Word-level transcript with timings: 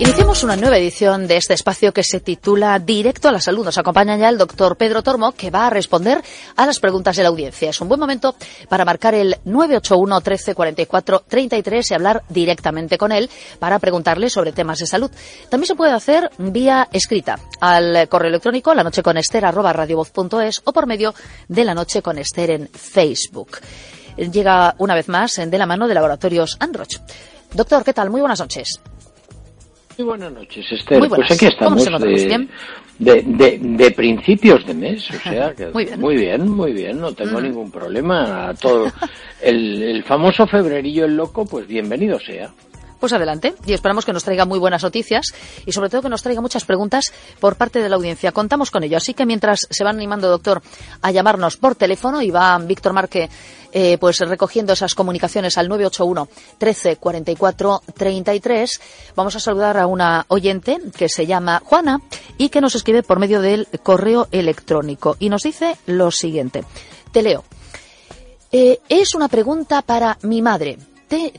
Iniciamos 0.00 0.42
una 0.44 0.56
nueva 0.56 0.78
edición 0.78 1.26
de 1.26 1.36
este 1.36 1.52
espacio 1.52 1.92
que 1.92 2.02
se 2.02 2.20
titula 2.20 2.78
Directo 2.78 3.28
a 3.28 3.32
la 3.32 3.38
Salud. 3.38 3.66
Nos 3.66 3.76
acompaña 3.76 4.16
ya 4.16 4.30
el 4.30 4.38
doctor 4.38 4.78
Pedro 4.78 5.02
Tormo, 5.02 5.32
que 5.32 5.50
va 5.50 5.66
a 5.66 5.70
responder 5.70 6.22
a 6.56 6.64
las 6.64 6.80
preguntas 6.80 7.16
de 7.16 7.22
la 7.22 7.28
audiencia. 7.28 7.68
Es 7.68 7.82
un 7.82 7.88
buen 7.88 8.00
momento 8.00 8.34
para 8.70 8.86
marcar 8.86 9.14
el 9.14 9.36
981 9.44 10.22
13 10.22 10.54
44 10.54 11.24
33 11.28 11.90
y 11.90 11.94
hablar 11.94 12.22
directamente 12.30 12.96
con 12.96 13.12
él 13.12 13.28
para 13.58 13.78
preguntarle 13.78 14.30
sobre 14.30 14.52
temas 14.52 14.78
de 14.78 14.86
salud. 14.86 15.10
También 15.50 15.66
se 15.66 15.74
puede 15.74 15.92
hacer 15.92 16.30
vía 16.38 16.88
escrita 16.92 17.38
al 17.60 18.08
correo 18.08 18.30
electrónico 18.30 18.72
la 18.72 18.82
noche 18.82 19.02
con 19.02 19.18
Esther, 19.18 19.44
o 19.44 20.72
por 20.72 20.86
medio 20.86 21.14
de 21.46 21.64
la 21.66 21.74
noche 21.74 22.00
con 22.00 22.16
Esther 22.16 22.52
en 22.52 22.68
Facebook. 22.68 23.58
Llega 24.16 24.74
una 24.78 24.94
vez 24.94 25.10
más 25.10 25.34
de 25.34 25.58
la 25.58 25.66
mano 25.66 25.86
de 25.86 25.92
Laboratorios 25.92 26.56
Androch. 26.58 27.02
Doctor, 27.52 27.84
¿qué 27.84 27.92
tal? 27.92 28.08
Muy 28.08 28.20
buenas 28.20 28.40
noches. 28.40 28.80
Muy 30.00 30.06
buenas 30.08 30.32
noches, 30.32 30.64
Esther. 30.72 30.98
Pues 31.10 31.30
aquí 31.30 31.44
estamos 31.44 31.84
de, 31.84 33.22
de, 33.22 33.58
de, 33.60 33.90
principios 33.90 34.66
de 34.66 34.72
mes, 34.72 35.10
o 35.10 35.18
sea, 35.18 35.54
que 35.56 35.66
muy, 35.66 35.84
bien. 35.84 36.00
muy 36.00 36.16
bien, 36.16 36.48
muy 36.48 36.72
bien, 36.72 36.98
no 36.98 37.12
tengo 37.12 37.38
mm. 37.38 37.42
ningún 37.42 37.70
problema. 37.70 38.54
Todo 38.58 38.90
el, 39.42 39.82
el 39.82 40.02
famoso 40.04 40.46
febrerillo 40.46 41.04
el 41.04 41.16
loco, 41.16 41.44
pues 41.44 41.66
bienvenido 41.66 42.18
sea. 42.18 42.50
Pues 43.00 43.12
adelante 43.14 43.54
y 43.66 43.72
esperamos 43.72 44.04
que 44.04 44.12
nos 44.12 44.24
traiga 44.24 44.44
muy 44.44 44.58
buenas 44.58 44.82
noticias 44.82 45.32
y 45.64 45.72
sobre 45.72 45.88
todo 45.88 46.02
que 46.02 46.08
nos 46.10 46.22
traiga 46.22 46.42
muchas 46.42 46.64
preguntas 46.64 47.12
por 47.40 47.56
parte 47.56 47.80
de 47.80 47.88
la 47.88 47.96
audiencia. 47.96 48.30
Contamos 48.32 48.70
con 48.70 48.84
ello. 48.84 48.98
Así 48.98 49.14
que 49.14 49.24
mientras 49.24 49.66
se 49.70 49.84
van 49.84 49.96
animando, 49.96 50.28
doctor, 50.28 50.62
a 51.00 51.10
llamarnos 51.10 51.56
por 51.56 51.74
teléfono 51.74 52.20
y 52.20 52.30
va 52.30 52.58
Víctor 52.58 52.92
Marque 52.92 53.30
eh, 53.72 53.98
pues 53.98 54.18
recogiendo 54.18 54.72
esas 54.72 54.94
comunicaciones 54.94 55.56
al 55.56 55.68
981 55.68 56.28
13 56.58 56.96
44 56.96 57.82
33, 57.94 58.80
vamos 59.14 59.36
a 59.36 59.40
saludar 59.40 59.78
a 59.78 59.86
una 59.86 60.24
oyente 60.28 60.78
que 60.96 61.08
se 61.08 61.26
llama 61.26 61.62
Juana 61.64 62.00
y 62.36 62.48
que 62.48 62.60
nos 62.60 62.74
escribe 62.74 63.04
por 63.04 63.20
medio 63.20 63.40
del 63.40 63.68
correo 63.82 64.26
electrónico 64.32 65.16
y 65.20 65.28
nos 65.28 65.42
dice 65.42 65.76
lo 65.86 66.10
siguiente. 66.10 66.64
Te 67.12 67.22
leo. 67.22 67.44
Eh, 68.52 68.80
es 68.88 69.14
una 69.14 69.28
pregunta 69.28 69.82
para 69.82 70.18
mi 70.22 70.42
madre 70.42 70.76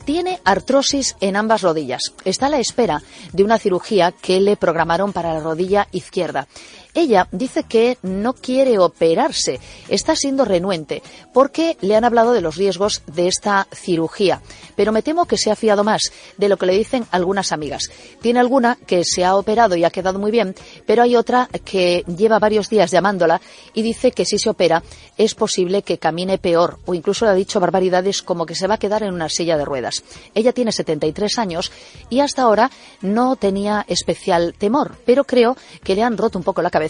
tiene 0.05 0.39
artrosis 0.44 1.16
en 1.22 1.36
ambas 1.36 1.61
rodillas. 1.61 2.02
Está 2.25 2.47
a 2.47 2.50
la 2.50 2.59
espera 2.59 3.02
de 3.31 3.44
una 3.44 3.58
cirugía 3.58 4.11
que 4.11 4.41
le 4.41 4.58
programaron 4.58 5.13
para 5.13 5.33
la 5.33 5.39
rodilla 5.39 5.88
izquierda. 5.91 6.47
Ella 6.94 7.28
dice 7.31 7.64
que 7.64 7.97
no 8.02 8.34
quiere 8.34 8.78
operarse, 8.78 9.59
está 9.88 10.16
siendo 10.16 10.44
renuente, 10.44 11.02
porque 11.34 11.78
le 11.81 11.95
han 11.95 12.03
hablado 12.03 12.34
de 12.34 12.42
los 12.42 12.58
riesgos 12.58 13.02
de 13.08 13.28
esta 13.28 13.67
cirugía. 13.72 14.42
Pero 14.75 14.92
me 14.92 15.02
temo 15.02 15.25
que 15.25 15.38
se 15.38 15.52
ha 15.52 15.56
fiado 15.56 15.84
más 15.84 16.02
de 16.38 16.50
lo 16.50 16.58
que 16.58 16.66
le 16.66 16.78
dicen 16.78 17.06
algunas 17.12 17.52
amigas. 17.52 17.89
Tiene 18.22 18.39
alguna 18.39 18.78
que 18.88 19.03
se 19.06 19.23
ha 19.23 19.36
operado 19.36 19.75
y 19.75 19.86
ha 19.86 19.89
quedado 19.89 20.19
muy 20.19 20.31
bien, 20.31 20.53
pero 20.86 21.03
hay 21.03 21.16
otra 21.16 21.47
que 21.64 22.03
lleva 22.07 22.40
varios 22.40 22.69
días 22.69 22.91
llamándola 22.91 23.40
y 23.73 23.81
dice 23.84 24.12
que 24.12 24.25
si 24.25 24.38
se 24.38 24.50
opera 24.50 24.84
es 25.18 25.34
posible 25.34 25.84
que 25.84 25.97
camine 25.97 26.40
peor 26.40 26.79
o 26.85 26.94
incluso 26.94 27.25
le 27.25 27.31
ha 27.31 27.35
dicho 27.35 27.59
barbaridades 27.59 28.22
como 28.22 28.46
que 28.46 28.56
se 28.56 28.68
va 28.68 28.75
a 28.75 28.79
quedar 28.79 29.03
en 29.03 29.13
una 29.13 29.29
silla 29.29 29.58
de 29.58 29.66
ruedas. 29.66 30.03
Ella 30.34 30.52
tiene 30.52 30.72
73 30.72 31.38
años 31.38 31.72
y 32.09 32.19
hasta 32.19 32.41
ahora 32.41 32.69
no 33.02 33.35
tenía 33.35 33.85
especial 33.88 34.56
temor, 34.58 34.97
pero 35.06 35.23
creo 35.23 35.56
que 35.84 35.96
le 35.96 36.03
han 36.03 36.18
roto 36.18 36.38
un 36.38 36.44
poco 36.44 36.62
la 36.62 36.69
cabeza 36.69 36.81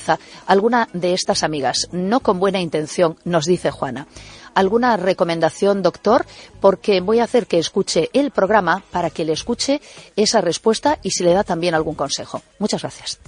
alguna 0.45 0.87
de 0.93 1.13
estas 1.13 1.43
amigas, 1.43 1.89
no 1.91 2.19
con 2.19 2.39
buena 2.39 2.61
intención, 2.61 3.17
nos 3.25 3.45
dice 3.45 3.71
Juana. 3.71 4.07
¿Alguna 4.53 4.97
recomendación, 4.97 5.81
doctor? 5.81 6.25
Porque 6.59 6.99
voy 6.99 7.19
a 7.19 7.23
hacer 7.23 7.47
que 7.47 7.57
escuche 7.57 8.09
el 8.13 8.31
programa 8.31 8.83
para 8.91 9.09
que 9.09 9.23
le 9.23 9.33
escuche 9.33 9.81
esa 10.15 10.41
respuesta 10.41 10.99
y 11.03 11.11
si 11.11 11.23
le 11.23 11.33
da 11.33 11.43
también 11.43 11.73
algún 11.73 11.95
consejo. 11.95 12.41
Muchas 12.59 12.81
gracias. 12.81 13.19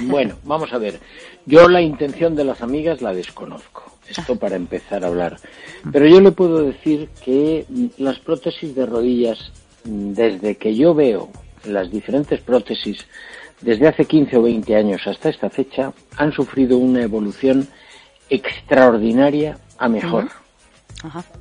Bueno, 0.00 0.36
vamos 0.44 0.72
a 0.72 0.78
ver. 0.78 1.00
Yo 1.46 1.68
la 1.68 1.80
intención 1.80 2.34
de 2.34 2.44
las 2.44 2.62
amigas 2.62 3.00
la 3.00 3.14
desconozco. 3.14 3.84
Esto 4.08 4.34
ah. 4.34 4.36
para 4.40 4.56
empezar 4.56 5.04
a 5.04 5.08
hablar. 5.08 5.38
Pero 5.92 6.06
yo 6.06 6.20
le 6.20 6.32
puedo 6.32 6.62
decir 6.62 7.08
que 7.24 7.64
las 7.98 8.18
prótesis 8.18 8.74
de 8.74 8.86
rodillas, 8.86 9.52
desde 9.84 10.56
que 10.56 10.74
yo 10.74 10.94
veo 10.94 11.30
las 11.64 11.90
diferentes 11.90 12.40
prótesis 12.40 13.06
desde 13.60 13.88
hace 13.88 14.04
15 14.04 14.36
o 14.36 14.42
20 14.42 14.76
años 14.76 15.06
hasta 15.06 15.28
esta 15.28 15.50
fecha, 15.50 15.92
han 16.16 16.32
sufrido 16.32 16.78
una 16.78 17.02
evolución 17.02 17.68
extraordinaria 18.28 19.58
a 19.78 19.88
mejor. 19.88 20.28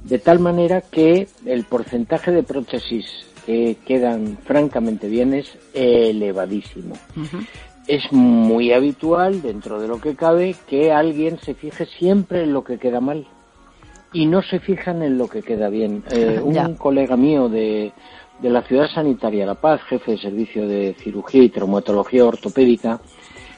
De 0.03 0.20
tal 0.20 0.40
manera 0.40 0.81
que 0.81 1.28
el 1.46 1.64
porcentaje 1.64 2.31
de 2.31 2.44
prótesis 2.44 3.06
que 3.46 3.78
quedan 3.86 4.38
francamente 4.44 5.08
bien 5.08 5.34
es 5.34 5.58
elevadísimo. 5.74 6.96
Es 7.88 8.12
muy 8.12 8.74
habitual, 8.74 9.42
dentro 9.42 9.80
de 9.80 9.88
lo 9.88 10.02
que 10.02 10.16
cabe, 10.16 10.56
que 10.68 10.92
alguien 10.92 11.40
se 11.40 11.54
fije 11.54 11.86
siempre 11.86 12.44
en 12.44 12.54
lo 12.54 12.64
que 12.64 12.80
queda 12.80 13.00
mal 13.00 13.28
y 14.16 14.26
no 14.26 14.42
se 14.42 14.59
fijan 14.59 15.03
en 15.03 15.18
lo 15.18 15.28
que 15.28 15.44
queda 15.44 15.70
bien. 15.70 16.03
Eh, 16.09 16.40
un 16.44 16.76
colega 16.76 17.16
mío 17.16 17.50
de 17.50 17.94
de 18.40 18.50
la 18.50 18.62
Ciudad 18.64 18.90
Sanitaria 18.90 19.46
La 19.46 19.56
Paz, 19.56 19.81
jefe 19.84 20.12
de 20.12 20.18
servicio 20.18 20.68
de 20.68 20.96
cirugía 21.00 21.44
y 21.44 21.50
traumatología 21.50 22.25
ortopédica, 22.25 23.00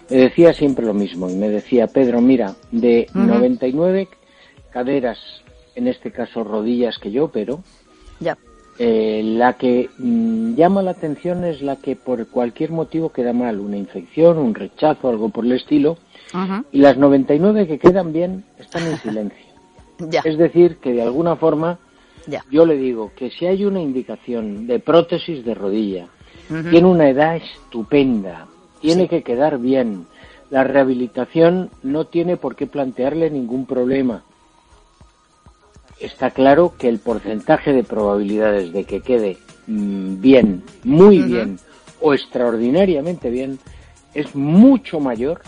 me 0.10 0.18
decía 0.18 0.54
siempre 0.54 0.86
lo 0.86 0.94
mismo 0.94 1.30
y 1.30 1.36
me 1.36 1.50
decía, 1.50 1.88
Pedro, 1.88 2.22
mira, 2.22 2.56
de 2.72 3.08
99 3.14 4.08
caderas, 4.72 5.18
en 5.76 5.88
este 5.88 6.12
caso 6.12 6.44
rodillas 6.44 6.98
que 6.98 7.12
yo 7.12 7.26
opero, 7.26 7.62
ya. 8.20 8.38
Eh, 8.80 9.22
la 9.24 9.54
que 9.54 9.90
mm, 9.98 10.54
llama 10.54 10.84
la 10.84 10.92
atención 10.92 11.44
es 11.44 11.64
la 11.64 11.78
que 11.78 11.96
por 11.96 12.28
cualquier 12.28 12.72
motivo 12.72 13.12
queda 13.12 13.34
mal, 13.34 13.60
una 13.60 13.76
infección, 13.76 14.38
un 14.38 14.54
rechazo, 14.54 15.10
algo 15.10 15.30
por 15.30 15.46
el 15.46 15.54
estilo, 15.54 15.98
y 16.72 16.80
las 16.80 16.98
99 16.98 17.68
que 17.68 17.80
quedan 17.80 18.14
bien 18.14 18.44
están 18.60 18.86
en 18.86 18.98
silencio. 18.98 19.47
Es 20.24 20.38
decir, 20.38 20.78
que 20.78 20.94
de 20.94 21.02
alguna 21.02 21.36
forma 21.36 21.80
yo 22.52 22.66
le 22.66 22.78
digo 22.78 23.12
que 23.16 23.32
si 23.32 23.46
hay 23.46 23.66
una 23.66 23.82
indicación 23.82 24.68
de 24.68 24.80
prótesis 24.80 25.46
de 25.46 25.54
rodilla, 25.54 26.08
tiene 26.48 26.88
una 26.88 27.10
edad 27.10 27.36
estupenda, 27.38 28.48
tiene 28.82 29.08
que 29.08 29.24
quedar 29.24 29.60
bien, 29.60 30.06
la 30.50 30.64
rehabilitación 30.64 31.70
no 31.84 32.06
tiene 32.06 32.38
por 32.38 32.56
qué 32.56 32.68
plantearle 32.68 33.30
ningún 33.30 33.66
problema. 33.66 34.24
Está 36.00 36.32
claro 36.32 36.74
que 36.78 36.88
el 36.88 37.00
porcentaje 37.00 37.74
de 37.74 37.84
probabilidades 37.84 38.72
de 38.72 38.84
que 38.84 39.02
quede 39.02 39.38
mm, 39.66 40.22
bien, 40.22 40.64
muy 40.84 41.22
bien 41.24 41.60
o 42.00 42.14
extraordinariamente 42.14 43.30
bien 43.30 43.58
es 44.14 44.36
mucho 44.36 45.00
mayor 45.00 45.42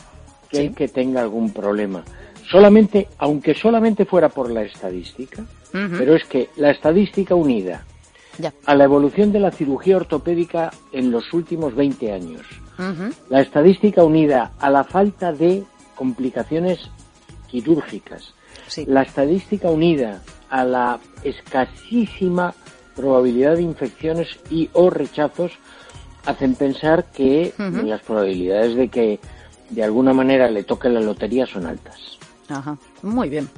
que 0.50 0.62
el 0.62 0.76
que 0.76 0.88
tenga 0.88 1.22
algún 1.22 1.54
problema. 1.54 2.04
Solamente, 2.50 3.08
aunque 3.20 3.54
solamente 3.54 4.06
fuera 4.06 4.30
por 4.30 4.50
la 4.50 4.64
estadística, 4.64 5.46
pero 5.72 6.16
es 6.16 6.26
que 6.26 6.50
la 6.56 6.72
estadística 6.72 7.36
unida 7.36 7.86
a 8.66 8.76
la 8.76 8.86
evolución 8.86 9.32
de 9.32 9.40
la 9.40 9.52
cirugía 9.52 9.98
ortopédica 9.98 10.72
en 10.92 11.12
los 11.12 11.32
últimos 11.34 11.76
20 11.76 12.12
años, 12.12 12.42
la 13.30 13.42
estadística 13.42 14.04
unida 14.04 14.54
a 14.60 14.70
la 14.70 14.84
falta 14.84 15.32
de 15.32 15.64
complicaciones 15.96 16.80
quirúrgicas, 17.48 18.34
la 18.88 19.04
estadística 19.04 19.70
unida 19.70 20.22
a 20.50 20.64
la 20.64 21.00
escasísima 21.24 22.56
probabilidad 22.96 23.56
de 23.56 23.64
infecciones 23.64 24.28
y 24.50 24.70
o 24.74 24.90
rechazos 24.90 25.52
hacen 26.26 26.56
pensar 26.56 27.06
que 27.12 27.54
las 27.58 28.02
probabilidades 28.02 28.76
de 28.76 28.88
que 28.90 29.20
de 29.70 29.84
alguna 29.84 30.14
manera 30.14 30.50
le 30.50 30.64
toque 30.64 30.90
la 30.90 31.00
lotería 31.00 31.46
son 31.46 31.66
altas. 31.66 32.19
Ajá, 32.50 32.78
muy 33.04 33.30
bien. 33.30 33.50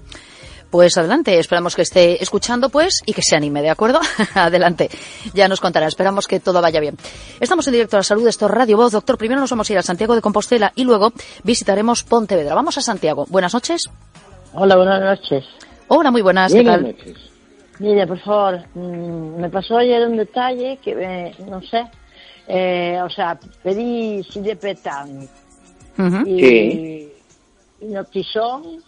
Pues 0.70 0.98
adelante, 0.98 1.38
esperamos 1.38 1.76
que 1.76 1.82
esté 1.82 2.24
escuchando 2.24 2.70
pues 2.70 3.02
y 3.06 3.12
que 3.12 3.22
se 3.22 3.36
anime, 3.36 3.62
¿de 3.62 3.70
acuerdo? 3.70 4.00
adelante, 4.36 4.90
ya 5.34 5.50
nos 5.50 5.60
contará, 5.60 5.86
esperamos 5.88 6.28
que 6.28 6.40
todo 6.40 6.62
vaya 6.62 6.80
bien. 6.80 6.96
Estamos 7.42 7.68
en 7.68 7.74
directo 7.74 7.98
a 7.98 8.00
la 8.00 8.04
salud, 8.04 8.26
esto 8.28 8.46
es 8.46 8.52
Radio 8.52 8.78
Voz. 8.78 8.94
Doctor, 8.94 9.18
primero 9.18 9.42
nos 9.42 9.50
vamos 9.50 9.70
a 9.70 9.74
ir 9.74 9.80
a 9.80 9.84
Santiago 9.84 10.16
de 10.16 10.22
Compostela 10.22 10.72
y 10.76 10.86
luego 10.86 11.12
visitaremos 11.44 12.04
Pontevedra. 12.04 12.56
Vamos 12.56 12.78
a 12.78 12.82
Santiago. 12.82 13.26
Buenas 13.30 13.54
noches. 13.54 13.82
Hola, 14.54 14.78
buenas 14.78 15.02
noches. 15.02 15.44
Hola, 15.90 16.10
muy 16.10 16.22
buenas. 16.22 16.54
Buenas 16.54 16.82
noches. 16.82 17.18
Mire, 17.80 18.08
por 18.08 18.20
favor, 18.22 18.60
mm, 18.74 19.42
me 19.42 19.50
pasó 19.50 19.78
ayer 19.78 20.08
un 20.08 20.16
detalle 20.16 20.78
que, 20.82 20.96
me- 20.96 21.36
no 21.50 21.60
sé, 21.64 21.84
eh, 22.48 22.98
o 23.04 23.10
sea, 23.10 23.38
pedí 23.62 24.24
Sidepetan 24.24 25.28
Ujú. 25.98 26.28
y, 26.28 26.40
Sí. 26.40 27.12
Noctisón, 27.82 28.82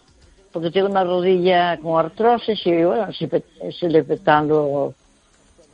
porque 0.52 0.70
tengo 0.70 0.88
una 0.88 1.04
rodilla 1.04 1.78
con 1.78 1.98
artrosis 2.04 2.64
y 2.66 2.84
bueno, 2.84 3.08
Sidepetan 3.12 4.48
lo, 4.48 4.94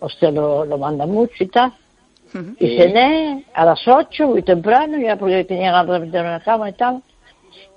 usted 0.01 0.33
lo, 0.33 0.65
lo 0.65 0.79
manda 0.79 1.07
mucho 1.07 1.45
y 1.45 1.49
tal. 1.49 1.73
Y 2.59 2.77
cené 2.77 3.45
a 3.55 3.65
las 3.65 3.87
8, 3.87 4.29
muy 4.29 4.43
temprano, 4.43 4.99
ya 4.99 5.17
porque 5.17 5.45
tenía 5.45 5.73
ganas 5.73 6.01
de 6.01 6.07
meterme 6.07 6.29
en 6.29 6.35
la 6.35 6.41
cama 6.41 6.71
y 6.71 6.73
tal. 6.75 7.03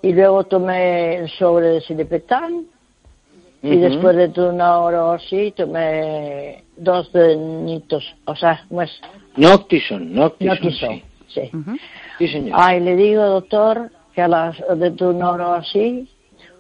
Y 0.02 0.14
luego 0.14 0.44
tomé 0.44 1.16
el 1.16 1.30
sobre 1.30 1.68
de 1.70 1.82
Sidepetan. 1.82 2.66
Y 3.64 3.78
después 3.78 4.16
de 4.18 4.42
una 4.42 4.80
hora 4.80 5.06
o 5.06 5.12
así 5.14 5.54
tomé 5.56 6.66
dos 6.76 7.12
de 7.14 7.38
nitos, 7.38 8.04
o 8.26 8.36
sea, 8.36 8.66
pues, 8.70 8.92
Noctison, 9.38 10.14
Noctison. 10.14 10.48
Noctison, 10.48 11.02
Sí. 11.30 11.50
sí. 11.50 11.52
Sí, 12.18 12.28
señor. 12.28 12.60
Ay, 12.62 12.82
le 12.82 12.98
digo, 12.98 13.24
doctor, 13.24 13.90
que 14.14 14.22
a 14.22 14.28
las 14.28 14.58
de 14.78 15.06
una 15.06 15.32
hora 15.32 15.50
o 15.50 15.54
así, 15.54 16.10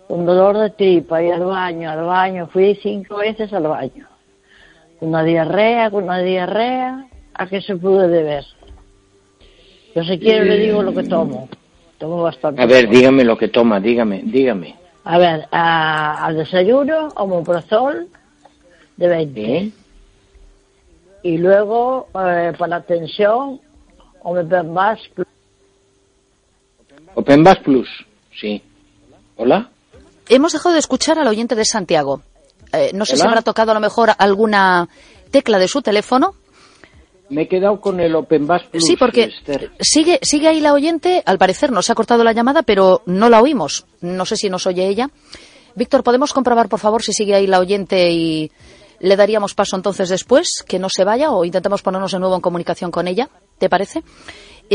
un 0.07 0.25
dolor 0.25 0.57
de 0.57 0.69
tripa, 0.71 1.21
y 1.23 1.29
al 1.31 1.45
baño, 1.45 1.89
al 1.89 2.03
baño, 2.03 2.47
fui 2.47 2.75
cinco 2.81 3.17
veces 3.17 3.53
al 3.53 3.63
baño. 3.67 4.07
Una 5.00 5.23
diarrea, 5.23 5.91
con 5.91 6.05
una 6.05 6.19
diarrea, 6.19 7.05
¿a 7.33 7.47
qué 7.47 7.61
se 7.61 7.75
pudo 7.75 8.07
deber? 8.07 8.45
Yo 9.95 10.03
si 10.03 10.17
quiero 10.19 10.45
le 10.45 10.57
digo 10.57 10.81
lo 10.81 10.94
que 10.94 11.03
tomo. 11.03 11.47
Tomo 12.00 12.23
bastante. 12.23 12.61
A 12.61 12.65
ver, 12.65 12.89
dígame 12.89 13.23
lo 13.23 13.38
que 13.38 13.47
toma, 13.47 13.79
dígame, 13.79 14.21
dígame. 14.25 14.75
A 15.03 15.17
ver, 15.17 15.47
a- 15.51 16.25
al 16.25 16.38
desayuno, 16.38 17.09
omeprazol 17.15 18.07
de 18.97 19.07
20. 19.07 19.41
¿Sí? 19.59 19.73
Y 21.23 21.38
luego, 21.38 22.07
eh, 22.15 22.53
para 22.57 22.67
la 22.79 22.81
tensión, 22.81 23.61
omeprazol 24.23 25.25
plus. 27.13 27.24
Open 27.24 27.44
Bass 27.44 27.60
Plus, 27.63 27.88
sí. 28.39 28.62
¿Hola? 29.38 29.69
Hemos 30.30 30.54
dejado 30.54 30.74
de 30.74 30.80
escuchar 30.80 31.19
al 31.19 31.27
oyente 31.27 31.56
de 31.56 31.65
Santiago. 31.65 32.21
Eh, 32.71 32.92
no 32.94 33.06
sé 33.06 33.18
si 33.18 33.24
habrá 33.24 33.42
tocado 33.42 33.71
a 33.71 33.74
lo 33.74 33.80
mejor 33.80 34.12
alguna 34.18 34.89
tecla 35.31 35.60
de 35.60 35.68
su 35.68 35.81
teléfono. 35.81 36.36
Me 37.30 37.44
he 37.44 37.48
quedado 37.48 37.80
con 37.80 38.00
el 38.00 38.15
Plus. 38.15 38.83
Sí, 38.86 38.95
porque 38.95 39.24
Esther. 39.24 39.71
sigue, 39.80 40.19
sigue 40.21 40.48
ahí 40.48 40.60
la 40.60 40.74
oyente. 40.74 41.24
Al 41.25 41.38
parecer 41.38 41.71
no 41.71 41.81
se 41.81 41.92
ha 41.92 41.95
cortado 41.95 42.24
la 42.24 42.33
llamada, 42.33 42.63
pero 42.63 43.01
no 43.06 43.30
la 43.30 43.42
oímos. 43.42 43.86
No 44.01 44.25
sé 44.25 44.36
si 44.38 44.50
nos 44.50 44.68
oye 44.68 44.88
ella. 44.88 45.10
Víctor, 45.75 46.04
¿podemos 46.04 46.33
comprobar, 46.33 46.69
por 46.69 46.80
favor, 46.80 47.01
si 47.01 47.13
sigue 47.13 47.33
ahí 47.33 47.48
la 47.48 47.60
oyente 47.60 48.12
y 48.12 48.51
le 49.00 49.15
daríamos 49.15 49.56
paso 49.56 49.75
entonces 49.75 50.10
después, 50.10 50.63
que 50.68 50.80
no 50.80 50.88
se 50.89 51.04
vaya, 51.04 51.31
o 51.31 51.44
intentamos 51.45 51.81
ponernos 51.81 52.12
de 52.12 52.19
nuevo 52.19 52.36
en 52.36 52.42
comunicación 52.42 52.92
con 52.92 53.07
ella? 53.07 53.30
¿Te 53.57 53.69
parece? 53.69 54.04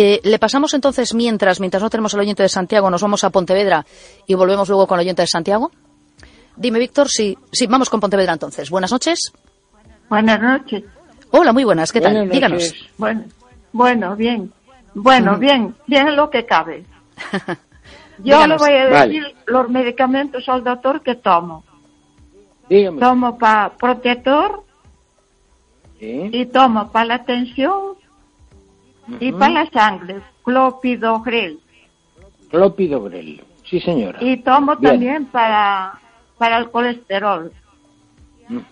Eh, 0.00 0.20
le 0.22 0.38
pasamos 0.38 0.74
entonces, 0.74 1.12
mientras, 1.12 1.58
mientras 1.58 1.82
no 1.82 1.90
tenemos 1.90 2.14
al 2.14 2.20
oyente 2.20 2.44
de 2.44 2.48
Santiago, 2.48 2.88
nos 2.88 3.02
vamos 3.02 3.24
a 3.24 3.30
Pontevedra 3.30 3.84
y 4.28 4.34
volvemos 4.34 4.68
luego 4.68 4.86
con 4.86 4.96
el 4.96 5.04
oyente 5.04 5.22
de 5.22 5.26
Santiago. 5.26 5.72
Dime, 6.54 6.78
Víctor, 6.78 7.08
si, 7.08 7.36
sí, 7.50 7.66
vamos 7.66 7.90
con 7.90 7.98
Pontevedra 7.98 8.32
entonces. 8.32 8.70
Buenas 8.70 8.92
noches. 8.92 9.32
Buenas 10.08 10.40
noches. 10.40 10.84
Hola, 11.32 11.52
muy 11.52 11.64
buenas. 11.64 11.90
¿Qué 11.90 12.00
tal? 12.00 12.12
Buenas 12.12 12.30
Díganos. 12.32 12.74
Bueno, 12.96 13.24
bueno, 13.72 14.14
bien. 14.14 14.52
Bueno, 14.94 15.36
bien, 15.36 15.74
bien 15.88 16.14
lo 16.14 16.30
que 16.30 16.46
cabe. 16.46 16.84
Yo 18.22 18.46
le 18.46 18.56
voy 18.56 18.70
a 18.70 18.88
Vale. 18.90 19.14
decir 19.14 19.34
los 19.46 19.68
medicamentos 19.68 20.48
al 20.48 20.62
doctor 20.62 21.02
que 21.02 21.16
tomo. 21.16 21.64
Dígame. 22.68 23.00
Tomo 23.00 23.36
para 23.36 23.70
protector 23.76 24.62
¿Sí? 25.98 26.30
y 26.32 26.46
tomo 26.46 26.92
para 26.92 27.04
la 27.04 27.24
tensión 27.24 27.98
y 29.20 29.32
para 29.32 29.64
la 29.64 29.70
sangre, 29.70 30.20
clopidogrel. 30.44 31.58
Clopidogrel. 32.50 33.42
Sí, 33.68 33.80
señora. 33.80 34.18
Y 34.22 34.38
tomo 34.38 34.76
Bien. 34.76 34.92
también 34.92 35.26
para, 35.26 36.00
para 36.36 36.58
el 36.58 36.70
colesterol. 36.70 37.52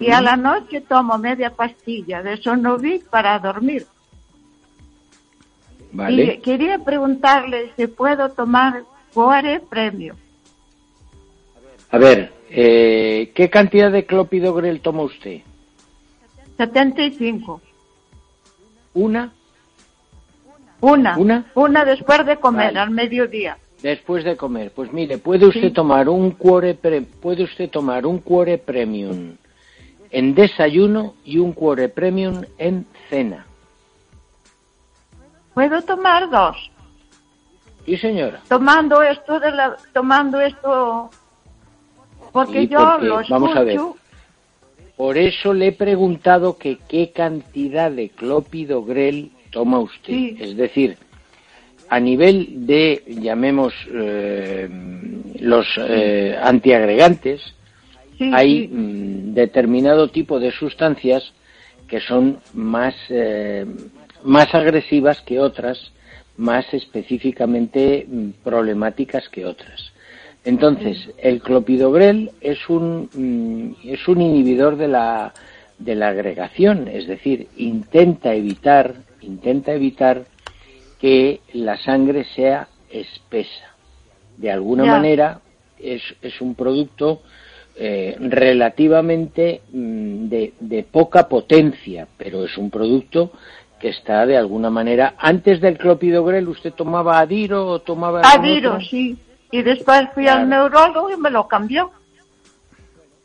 Y 0.00 0.10
a 0.10 0.22
la 0.22 0.36
noche 0.36 0.80
tomo 0.80 1.18
media 1.18 1.50
pastilla 1.50 2.22
de 2.22 2.38
Sonovic 2.38 3.04
para 3.08 3.38
dormir. 3.38 3.86
Y 5.92 5.96
Vale. 5.96 6.40
quería 6.40 6.78
preguntarle 6.78 7.72
si 7.76 7.86
puedo 7.86 8.30
tomar 8.30 8.84
Cuore 9.12 9.60
Premio. 9.60 10.16
A 11.90 11.98
ver, 11.98 12.32
eh, 12.50 13.32
¿qué 13.34 13.50
cantidad 13.50 13.92
de 13.92 14.06
clopidogrel 14.06 14.80
toma 14.80 15.02
usted? 15.02 15.40
75. 16.56 17.60
¿Una? 18.94 19.32
Una. 20.81 21.17
¿Una? 21.55 21.84
después 21.84 22.25
de 22.26 22.37
comer, 22.37 22.67
Vale. 22.69 22.78
al 22.81 22.90
mediodía. 22.90 23.58
Después 23.82 24.25
de 24.25 24.37
comer. 24.37 24.73
Pues 24.75 24.93
mire, 24.93 25.19
puede 25.19 25.46
usted 25.46 25.61
Sí. 25.69 25.70
tomar 25.70 26.08
un 26.08 26.32
cuore 26.32 26.75
pre- 26.75 27.02
puede 27.02 27.44
usted 27.44 27.70
tomar 27.70 28.06
un 28.06 28.19
cuore 28.19 28.58
premium 28.58 29.37
en 30.11 30.34
desayuno 30.34 31.14
y 31.25 31.38
un 31.38 31.52
cuore 31.52 31.88
premium 31.88 32.43
en 32.58 32.87
cena. 33.11 33.46
Puedo 35.55 35.81
tomar 35.82 36.28
dos. 36.31 36.70
Sí, 37.84 37.96
señora. 37.96 38.40
Tomando 38.49 39.02
esto 39.02 39.38
de 39.40 39.50
la, 39.52 39.76
tomando 39.93 40.40
esto, 40.40 41.11
porque 42.32 42.62
Sí, 42.62 42.69
yo 42.69 42.78
porque, 42.81 43.06
lo 43.06 43.23
vamos 43.28 43.56
a 43.56 43.61
ver. 43.62 43.76
escucho. 43.76 43.96
Por 44.96 45.19
eso 45.19 45.52
le 45.52 45.69
he 45.69 45.73
preguntado 45.73 46.56
que 46.56 46.78
qué 46.88 47.12
cantidad 47.12 47.90
de 47.90 48.08
clopidogrel 48.11 49.31
toma 49.56 49.78
usted. 49.78 50.12
Sí. 50.12 50.36
Es 50.38 50.54
decir, 50.54 50.98
a 51.88 51.98
nivel 51.98 52.66
de, 52.66 53.02
llamemos, 53.06 53.72
eh, 53.90 54.68
los 55.40 55.66
eh, 55.78 56.36
antiagregantes, 56.42 57.40
Sí, 58.18 58.30
hay 58.32 58.52
sí. 58.60 58.68
mm, 58.68 59.34
determinado 59.34 60.08
tipo 60.08 60.40
de 60.40 60.50
sustancias 60.50 61.32
que 61.88 62.00
son 62.00 62.38
más, 62.54 62.94
eh, 63.10 63.64
más 64.24 64.54
agresivas 64.54 65.20
que 65.22 65.38
otras, 65.40 65.92
más 66.36 66.64
específicamente 66.72 68.06
mm, 68.06 68.30
problemáticas 68.44 69.28
que 69.30 69.46
otras. 69.46 69.92
Entonces, 70.44 71.10
el 71.18 71.40
clopidogrel 71.40 72.30
es 72.40 72.58
un, 72.68 73.08
mm, 73.12 73.88
es 73.88 74.06
un 74.08 74.20
inhibidor 74.20 74.76
de 74.76 74.88
la, 74.88 75.32
de 75.78 75.94
la 75.94 76.08
agregación, 76.08 76.88
es 76.88 77.06
decir, 77.06 77.48
intenta 77.56 78.34
evitar, 78.34 78.94
intenta 79.26 79.73
evitar 79.73 80.25
que 81.00 81.40
la 81.52 81.76
sangre 81.78 82.25
sea 82.35 82.68
espesa. 82.90 83.75
De 84.37 84.50
alguna 84.50 84.85
Ya. 84.85 84.90
manera 84.92 85.40
es, 85.78 86.02
es 86.23 86.40
un 86.40 86.54
producto 86.54 87.23
eh, 87.76 88.16
relativamente 88.18 89.61
mm, 89.71 90.28
de, 90.28 90.54
de 90.61 90.83
poca 90.85 91.28
potencia, 91.28 92.06
pero 92.16 92.45
es 92.45 92.56
un 92.56 92.71
producto 92.71 93.33
que 93.78 93.88
está 93.90 94.25
de 94.25 94.37
alguna 94.38 94.71
manera. 94.71 95.14
Antes 95.18 95.61
del 95.61 95.76
clopidogrel, 95.76 96.49
¿usted 96.49 96.73
tomaba 96.73 97.18
Adiro 97.18 97.66
o 97.66 97.80
tomaba 97.80 98.23
Adiro, 98.25 98.80
sí. 98.80 99.16
Y 99.50 99.62
después 99.62 100.09
fui 100.14 100.25
Claro. 100.25 100.40
al 100.40 100.49
neurólogo 100.49 101.11
y 101.11 101.16
me 101.18 101.30
lo 101.30 101.47
cambió. 101.47 101.90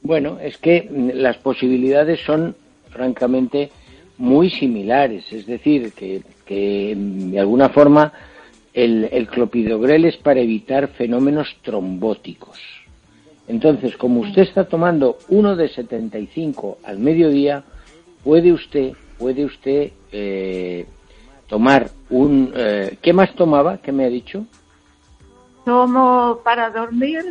Bueno, 0.02 0.38
es 0.42 0.58
que 0.58 0.88
mm, 0.90 1.10
las 1.14 1.38
posibilidades 1.38 2.20
son 2.26 2.56
francamente 2.90 3.72
muy 4.22 4.52
similares, 4.52 5.26
es 5.34 5.48
decir, 5.48 5.94
que, 5.94 6.22
que, 6.46 6.96
mm, 6.96 7.32
de 7.32 7.40
alguna 7.40 7.70
forma 7.70 8.14
el, 8.74 9.10
el 9.12 9.28
clopidogrel 9.28 10.06
es 10.06 10.16
para 10.18 10.40
evitar 10.40 10.90
fenómenos 10.90 11.58
trombóticos. 11.64 12.60
Entonces, 13.48 13.98
como 13.98 14.22
usted 14.22 14.44
está 14.44 14.66
tomando 14.66 15.18
uno 15.30 15.56
de 15.56 15.68
75 15.70 16.78
al 16.84 17.00
mediodía, 17.00 17.64
puede 18.24 18.54
usted, 18.54 18.94
puede 19.18 19.44
usted 19.44 19.92
eh, 20.12 20.86
tomar 21.48 21.90
un... 22.12 22.54
eh, 22.56 22.98
¿Qué 23.02 23.14
más 23.14 23.34
tomaba? 23.34 23.80
¿Qué 23.80 23.92
me 23.92 24.06
ha 24.06 24.10
dicho? 24.10 24.46
Tomo 25.66 26.40
para 26.44 26.70
dormir 26.70 27.24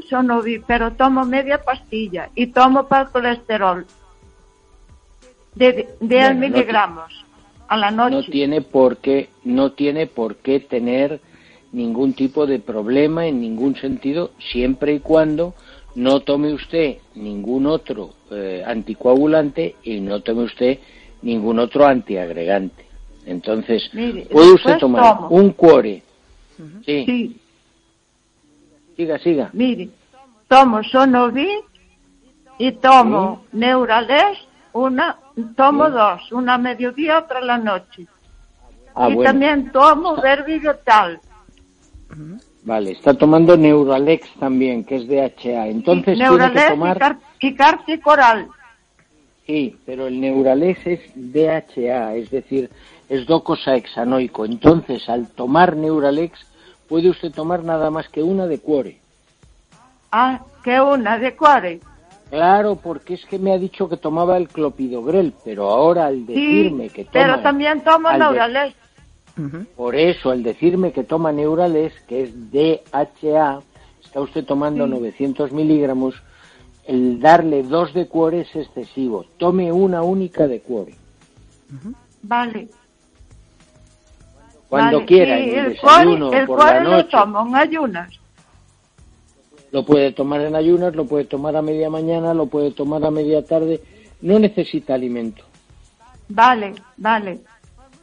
pero 0.67 0.93
tomo 0.93 1.25
media 1.25 1.63
pastilla 1.63 2.31
y 2.35 2.49
tomo 2.49 2.87
para 2.87 3.05
el 3.05 3.11
colesterol 3.11 3.87
de, 5.55 5.73
de 5.73 5.97
10 6.01 6.09
Bueno, 6.09 6.35
no 6.35 6.41
te- 6.41 6.49
miligramos 6.51 7.25
a 7.69 7.77
la 7.77 7.91
noche. 7.91 8.17
no 8.17 8.23
tiene 8.25 8.61
por 8.63 8.97
qué 8.99 9.29
no 9.45 9.73
tiene 9.73 10.07
por 10.07 10.37
qué 10.37 10.61
tener 10.61 11.21
ningún 11.73 12.15
tipo 12.15 12.47
de 12.47 12.59
problema 12.59 13.27
en 13.27 13.41
ningún 13.41 13.77
sentido 13.77 14.33
siempre 14.53 14.95
y 14.95 15.01
cuando 15.01 15.55
no 15.95 16.21
tome 16.21 16.53
usted 16.53 16.97
ningún 17.15 17.67
otro 17.67 18.11
eh, 18.31 18.63
anticoagulante 18.67 19.77
y 19.85 20.01
no 20.01 20.21
tome 20.21 20.45
usted 20.45 20.79
ningún 21.23 21.59
otro 21.59 21.85
antiagregante. 21.87 22.87
Entonces 23.27 23.89
Mire, 23.93 24.23
puede 24.27 24.53
usted 24.53 24.79
tomar 24.79 25.17
tomo. 25.17 25.29
un 25.29 25.51
cuore 25.51 26.03
sí, 26.87 27.05
Sí, 27.07 27.37
siga 28.97 29.19
siga. 29.19 29.51
Mire, 29.53 29.91
tomo 30.49 30.83
Sonovic 30.83 31.65
y 32.59 32.73
tomo 32.73 33.45
Neuralest 33.53 34.41
una, 34.73 35.17
tomo 35.57 35.91
dos, 35.91 36.31
una 36.33 36.55
a 36.55 36.59
mediodía, 36.59 37.19
otra 37.19 37.39
a 37.39 37.43
la 37.43 37.59
noche. 37.59 38.07
Ah, 38.95 39.09
y 39.09 39.15
bueno. 39.15 39.31
también 39.31 39.71
tomo 39.73 40.17
Verbidotal. 40.17 41.21
Vale, 42.63 42.93
está 42.93 43.15
tomando 43.15 43.57
Neuralex 43.57 44.29
también, 44.39 44.85
que 44.85 44.97
es 44.97 45.09
DHA. 45.09 45.69
Entonces 45.69 46.17
tiene 46.17 46.19
que 46.19 46.31
Neuralex 46.31 46.67
y, 46.67 46.71
tomar... 46.71 46.99
car 46.99 47.19
y 47.41 47.55
Carticoral. 47.55 48.49
Sí, 49.47 49.77
pero 49.87 50.07
el 50.07 50.21
Neuralex 50.21 50.87
es 50.87 51.01
DHA, 51.15 52.15
es 52.17 52.31
decir, 52.31 52.71
es 53.09 53.27
docosahexanoico. 53.27 54.45
Entonces, 54.45 55.09
al 55.09 55.29
tomar 55.29 55.77
Neuralex, 55.77 56.39
puede 56.89 57.11
usted 57.11 57.33
tomar 57.33 57.65
nada 57.65 57.91
más 57.91 58.09
que 58.09 58.23
una 58.23 58.47
de 58.47 58.59
cuore. 58.59 58.99
Ah, 60.13 60.41
que 60.63 60.81
una 60.81 61.19
de 61.19 61.37
cuare. 61.37 61.81
Claro, 62.31 62.77
porque 62.77 63.15
es 63.15 63.25
que 63.27 63.39
me 63.39 63.53
ha 63.53 63.59
dicho 63.59 63.89
que 63.89 63.97
tomaba 63.97 64.37
el 64.37 64.49
clopidogrel, 64.49 65.35
pero 65.45 65.69
ahora 65.71 66.07
al 66.07 66.25
decirme 66.27 66.89
Sí, 66.89 66.95
que 66.95 67.05
toma... 67.05 67.13
pero 67.13 67.41
también 67.41 67.83
de- 67.85 68.19
Neuralex. 68.19 68.77
Por 69.77 69.97
eso, 69.97 70.31
al 70.31 70.43
decirme 70.43 70.93
que 70.93 71.03
toma 71.03 71.33
Neuralex, 71.33 72.01
que 72.03 72.23
es 72.25 72.51
DHA, 72.53 73.61
está 74.05 74.21
usted 74.21 74.45
tomando 74.45 74.87
900 74.87 75.51
miligramos, 75.53 76.15
el 76.87 77.21
darle 77.21 77.63
dos 77.63 77.93
de 77.95 78.07
cuore 78.07 78.41
es 78.43 78.55
excesivo. 78.55 79.25
Tome 79.37 79.73
una 79.73 80.03
única 80.03 80.47
de 80.47 80.61
cuore. 80.61 80.95
Vale. 82.23 82.69
Cuando 84.69 84.99
vale. 84.99 85.07
quiera, 85.07 85.39
Y 85.39 85.43
en 85.43 85.49
el 85.51 85.59
el 85.67 85.73
desayuno 85.73 86.27
cuore, 86.27 86.41
el 86.41 86.47
por 86.47 86.57
cuore 86.59 86.85
la 86.85 86.91
lo 86.97 87.07
tomo 87.07 87.47
en 87.47 87.55
ayunas. 87.57 88.20
Lo 89.73 89.85
puede 89.85 90.13
tomar 90.13 90.41
en 90.41 90.57
ayunas, 90.57 90.95
lo 90.95 91.05
puede 91.05 91.25
tomar 91.25 91.57
a 91.57 91.63
media 91.63 91.91
mañana, 91.91 92.35
lo 92.35 92.47
puede 92.47 92.73
tomar 92.73 93.05
a 93.05 93.11
media 93.11 93.45
tarde. 93.45 93.81
No 94.21 94.39
necesita 94.39 94.95
alimento. 94.95 95.45
Vale, 96.29 96.75
vale. 96.97 97.41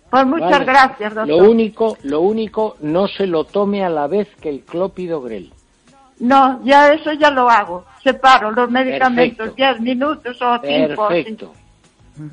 Pues 0.09 0.25
muchas 0.25 0.51
¿vale? 0.51 0.65
gracias, 0.65 1.13
doctor. 1.13 1.27
Lo 1.27 1.49
único, 1.49 1.97
lo 2.03 2.21
único, 2.21 2.77
no 2.81 3.07
se 3.07 3.27
lo 3.27 3.43
tome 3.43 3.83
a 3.83 3.89
la 3.89 4.07
vez 4.07 4.27
que 4.41 4.49
el 4.49 4.61
clopidogrel. 4.61 5.51
No, 6.19 6.63
ya 6.63 6.93
eso 6.93 7.11
ya 7.13 7.29
lo 7.29 7.49
hago. 7.49 7.85
Separo 8.03 8.51
los 8.51 8.71
medicamentos 8.71 9.49
Perfecto. 9.49 9.81
10 9.81 9.81
minutos 9.81 10.41
o 10.41 10.59
5. 10.63 11.07
Perfecto. 11.07 11.53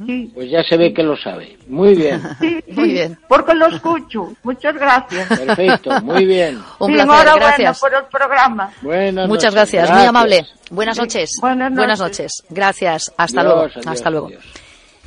Sí, 0.07 0.31
Pues 0.35 0.51
ya 0.51 0.63
se 0.65 0.77
ve 0.77 0.93
que 0.95 1.03
lo 1.03 1.17
sabe. 1.17 1.57
Muy 1.69 1.95
bien. 1.95 2.23
sí, 2.41 2.63
Muy 2.69 2.93
bien. 2.93 3.19
porque 3.29 3.55
lo 3.55 3.67
escucho. 3.67 4.33
Muchas 4.43 4.75
gracias. 4.75 5.29
Perfecto. 5.29 6.01
Muy 6.03 6.25
bien. 6.27 6.59
Un 6.79 6.89
Sí, 6.89 6.95
placer, 6.95 7.35
gracias. 7.37 7.81
por 7.81 7.95
el 7.95 8.05
programa. 8.05 8.71
Buenas 8.83 9.29
Muchas 9.29 9.55
noches. 9.55 9.73
gracias, 9.73 9.91
muy 9.99 10.07
amable. 10.07 10.47
Buenas 10.71 10.99
noches. 10.99 11.31
Buenas 11.41 11.71
noches. 11.73 11.99
noches. 12.01 12.33
Gracias. 12.51 13.13
Hasta 13.17 13.41
Adiós, 13.41 13.55
luego. 13.55 13.71
adiós, 13.71 13.87
Hasta 13.87 14.11
luego. 14.11 14.27
adiós. 14.29 14.45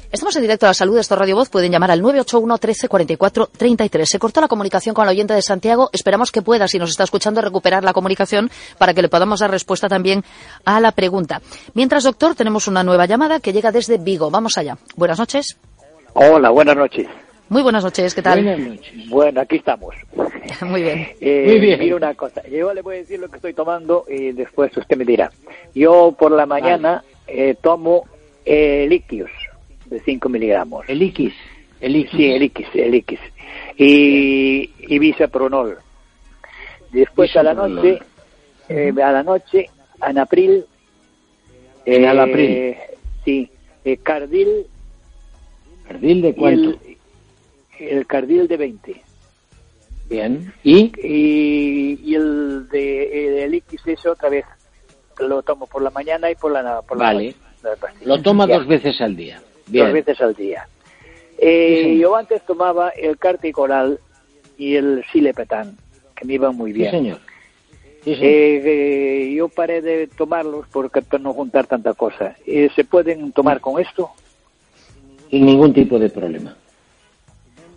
Estamos 0.09 0.35
en 0.37 0.41
directo 0.41 0.65
a 0.65 0.69
la 0.69 0.73
salud, 0.73 0.97
esto 0.97 1.15
es 1.15 1.19
Radio 1.19 1.35
Voz. 1.35 1.49
Pueden 1.49 1.69
llamar 1.69 1.91
al 1.91 2.01
981 2.01 2.57
13 2.57 2.87
44 2.87 3.49
33. 3.57 4.09
Se 4.09 4.19
cortó 4.19 4.39
la 4.39 4.47
comunicación 4.47 4.95
con 4.95 5.05
la 5.05 5.11
oyente 5.11 5.33
de 5.33 5.41
Santiago. 5.41 5.89
Esperamos 5.91 6.31
que 6.31 6.41
pueda, 6.41 6.67
si 6.69 6.79
nos 6.79 6.91
está 6.91 7.03
escuchando, 7.03 7.41
recuperar 7.41 7.83
la 7.83 7.91
comunicación 7.91 8.49
para 8.77 8.93
que 8.93 9.01
le 9.01 9.09
podamos 9.09 9.41
dar 9.41 9.51
respuesta 9.51 9.89
también 9.89 10.23
a 10.63 10.79
la 10.79 10.93
pregunta. 10.93 11.41
Mientras, 11.73 12.05
doctor, 12.05 12.35
tenemos 12.35 12.67
una 12.69 12.83
nueva 12.85 13.05
llamada 13.05 13.41
que 13.41 13.51
llega 13.51 13.73
desde 13.73 13.97
Vigo. 13.97 14.31
Vamos 14.31 14.57
allá. 14.57 14.77
Buenas 14.95 15.19
noches. 15.19 15.57
Hola, 16.13 16.51
buenas 16.51 16.77
noches. 16.77 17.05
Muy 17.49 17.61
buenas 17.61 17.83
noches. 17.83 18.15
¿Qué 18.15 18.21
tal? 18.21 18.43
Buenas 18.43 18.59
noches. 18.59 19.09
Bueno, 19.09 19.41
aquí 19.41 19.57
estamos. 19.57 19.93
Muy 20.61 20.83
bien. 20.83 21.07
Eh, 21.19 21.45
Muy 21.47 21.59
bien. 21.59 21.79
Mira 21.79 21.95
una 21.97 22.13
cosa, 22.13 22.41
yo 22.47 22.73
le 22.73 22.81
voy 22.81 22.95
a 22.95 22.99
decir 22.99 23.19
lo 23.19 23.27
que 23.27 23.35
estoy 23.35 23.53
tomando 23.53 24.05
y 24.07 24.31
después 24.31 24.75
usted 24.75 24.95
me 24.95 25.03
dirá. 25.03 25.31
Yo 25.75 26.15
por 26.17 26.31
la 26.31 26.45
mañana 26.45 27.03
eh, 27.27 27.55
tomo 27.61 28.05
eh, 28.45 28.85
líquidos 28.89 29.31
de 29.89 29.99
5 30.01 30.29
miligramos. 30.29 30.87
El 30.87 31.01
Iquis. 31.01 31.33
El 31.79 31.95
Iquis. 31.95 32.17
Sí, 32.17 32.25
el 32.31 32.43
Iquis, 32.43 32.67
el 32.73 32.95
Iquis. 32.95 33.19
Y, 33.77 34.71
y 34.79 34.99
Bisapronol. 34.99 35.77
Después 36.91 37.35
a 37.35 37.43
la 37.43 37.53
noche, 37.53 37.99
eh, 38.69 38.93
a 39.03 39.11
la 39.11 39.23
noche, 39.23 39.69
Anapril. 39.99 40.65
Enalapril. 41.85 42.75
Sí, 43.23 43.49
eh, 43.85 43.97
Cardil 43.97 44.65
¿Ardil 45.89 46.21
de 46.21 46.33
cuánto? 46.35 46.79
el, 47.79 47.87
el 47.87 48.07
Cardil 48.07 48.47
de 48.47 48.57
20. 48.57 49.01
Bien. 50.09 50.53
¿Y? 50.63 50.91
y, 51.03 51.99
y 52.03 52.15
el 52.15 52.67
de 52.69 53.43
el 53.45 53.55
Iquis 53.55 53.81
ese 53.85 54.09
otra 54.09 54.29
vez 54.29 54.45
lo 55.19 55.41
tomo 55.43 55.65
por 55.67 55.81
la 55.81 55.89
mañana 55.89 56.29
y 56.29 56.35
por 56.35 56.51
la 56.51 56.81
por 56.81 56.97
la 56.97 57.05
Vale. 57.05 57.25
noche, 57.61 57.77
pastilla. 57.81 58.05
Lo 58.07 58.21
toma 58.21 58.47
Ya, 58.47 58.57
dos 58.57 58.67
veces 58.67 58.99
al 59.01 59.15
día. 59.15 59.41
Bien. 59.67 59.85
dos 59.85 59.93
veces 59.93 60.21
al 60.21 60.33
día 60.35 60.67
Eh, 61.37 61.81
Sí, 61.83 61.99
yo 61.99 62.15
antes 62.15 62.41
tomaba 62.45 62.89
el 62.89 63.17
carticoral 63.17 63.99
y 64.57 64.75
el 64.75 65.03
silepetán 65.11 65.77
que 66.15 66.25
me 66.25 66.33
iban 66.33 66.55
muy 66.55 66.71
Sí, 66.73 66.79
bien 66.79 66.91
señor. 66.91 67.19
Sí, 68.03 68.15
señor. 68.15 68.25
Eh, 68.25 68.61
eh, 69.29 69.33
yo 69.35 69.49
paré 69.49 69.81
de 69.81 70.07
tomarlos 70.07 70.65
porque 70.71 71.01
para 71.01 71.21
no 71.23 71.33
juntar 71.33 71.67
tanta 71.67 71.93
cosa 71.93 72.35
Eh, 72.45 72.69
se 72.75 72.83
pueden 72.85 73.31
tomar 73.33 73.59
con 73.59 73.79
esto 73.79 74.09
Sin 75.29 75.45
ningún 75.45 75.73
tipo 75.73 75.99
de 75.99 76.09
problema. 76.09 76.55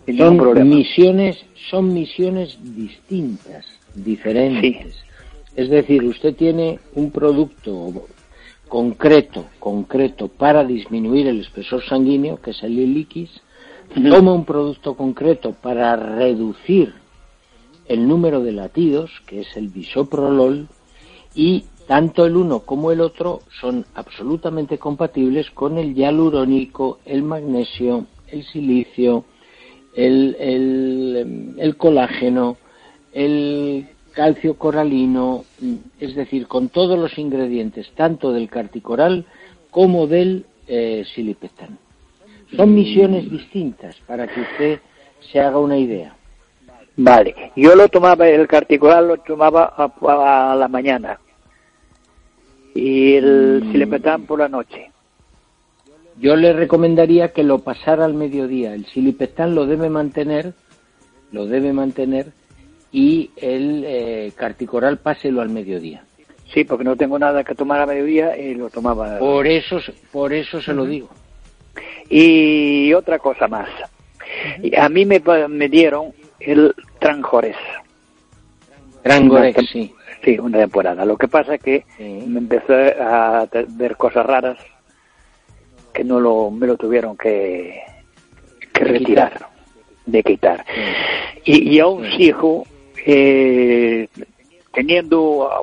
sin 0.05 0.17
Son 0.17 0.37
problema 0.37 0.73
misiones, 0.75 1.45
son 1.69 1.93
misiones 1.93 2.57
distintas, 2.61 3.65
diferentes. 3.93 4.95
Es 5.55 5.69
decir, 5.69 6.03
usted 6.05 6.33
tiene 6.33 6.79
un 6.95 7.11
producto 7.11 8.05
concreto, 8.71 9.47
concreto 9.59 10.29
para 10.29 10.63
disminuir 10.63 11.27
el 11.27 11.41
espesor 11.41 11.83
sanguíneo, 11.83 12.41
que 12.41 12.51
es 12.51 12.63
el 12.63 12.79
iliquis, 12.79 13.29
toma 14.09 14.31
un 14.31 14.45
producto 14.45 14.95
concreto 14.95 15.51
para 15.51 15.97
reducir 15.97 16.93
el 17.87 18.07
número 18.07 18.39
de 18.39 18.53
latidos, 18.53 19.11
que 19.27 19.41
es 19.41 19.57
el 19.57 19.67
bisoprolol, 19.67 20.69
y 21.35 21.65
tanto 21.85 22.25
el 22.25 22.37
uno 22.37 22.61
como 22.61 22.93
el 22.93 23.01
otro 23.01 23.41
son 23.59 23.85
absolutamente 23.93 24.77
compatibles 24.77 25.51
con 25.51 25.77
el 25.77 25.93
hialurónico, 25.93 26.99
el 27.03 27.23
magnesio, 27.23 28.05
el 28.29 28.45
silicio, 28.45 29.25
el, 29.97 30.37
el, 30.39 31.55
el 31.57 31.75
colágeno, 31.75 32.55
el 33.11 33.89
calcio 34.13 34.55
coralino, 34.55 35.45
mm, 35.59 35.75
es 35.99 36.15
decir, 36.15 36.47
con 36.47 36.69
todos 36.69 36.97
los 36.97 37.17
ingredientes, 37.17 37.89
tanto 37.95 38.31
del 38.31 38.49
carticoral 38.49 39.25
como 39.69 40.07
del 40.07 40.45
eh, 40.67 41.03
silipetán. 41.15 41.77
Son 42.55 42.73
misiones 42.73 43.29
distintas 43.29 43.95
para 44.07 44.27
que 44.27 44.41
usted 44.41 44.79
se 45.31 45.39
haga 45.39 45.57
una 45.59 45.77
idea. 45.77 46.15
vale 46.97 47.51
yo 47.55 47.75
lo 47.75 47.87
tomaba 47.87 48.27
el 48.27 48.47
carticoral 48.47 49.07
lo 49.07 49.17
tomaba 49.17 49.73
a, 49.77 50.51
a 50.51 50.55
la 50.55 50.67
mañana 50.67 51.19
y 52.75 53.15
el 53.15 53.61
Mm. 53.63 53.71
silepetán 53.71 54.23
por 54.25 54.39
la 54.39 54.49
noche 54.49 54.91
Yo 56.19 56.35
le 56.35 56.53
recomendaría 56.53 57.31
que 57.33 57.43
lo 57.43 57.59
pasara 57.59 58.05
al 58.05 58.13
mediodía. 58.13 58.73
El 58.75 58.85
silipetán 58.85 59.55
lo 59.55 59.65
debe 59.65 59.89
mantener, 59.89 60.53
lo 61.31 61.47
debe 61.47 61.73
mantener, 61.73 62.31
y 62.91 63.31
el 63.37 63.83
eh, 63.85 64.31
carticoral 64.35 64.97
páselo 64.97 65.41
al 65.41 65.49
mediodía. 65.49 66.03
Sí, 66.53 66.65
porque 66.65 66.83
no 66.83 66.95
tengo 66.97 67.17
nada 67.17 67.43
que 67.43 67.55
tomar 67.55 67.79
a 67.81 67.85
mediodía 67.85 68.37
y 68.37 68.55
lo 68.55 68.69
tomaba. 68.69 69.17
Por 69.19 69.47
eso, 69.47 69.79
por 70.11 70.33
eso 70.33 70.61
se 70.61 70.73
lo 70.73 70.85
digo. 70.85 71.09
Y 72.09 72.93
otra 72.93 73.19
cosa 73.19 73.47
más. 73.47 73.69
Y 74.61 74.75
A 74.75 74.89
mí 74.89 75.05
me, 75.05 75.21
me 75.49 75.69
dieron 75.69 76.13
el 76.39 76.73
Tranjores. 76.99 77.55
Una 79.03 79.15
tem- 79.51 79.67
sí. 79.71 79.93
Sí, 80.23 80.37
una 80.37 80.59
temporada. 80.59 81.03
Lo 81.05 81.17
que 81.17 81.27
pasa 81.27 81.55
es 81.55 81.61
que 81.63 81.83
Sí. 81.97 82.03
me 82.27 82.39
empecé 82.39 82.95
a 83.01 83.47
ver 83.69 83.97
cosas 83.97 84.23
raras 84.25 84.57
que 85.93 86.03
no 86.03 86.19
lo, 86.19 86.51
me 86.51 86.67
lo 86.67 86.77
tuvieron 86.77 87.17
que, 87.17 87.81
que 88.71 88.83
De 88.83 88.91
retirar, 88.91 89.31
quitar. 89.33 89.47
de 90.05 90.23
quitar. 90.23 90.65
Y, 91.43 91.75
y 91.75 91.79
aún 91.79 92.05
sigo 92.17 92.65
eh, 93.05 94.07
teniendo 94.73 95.49
ah, 95.51 95.61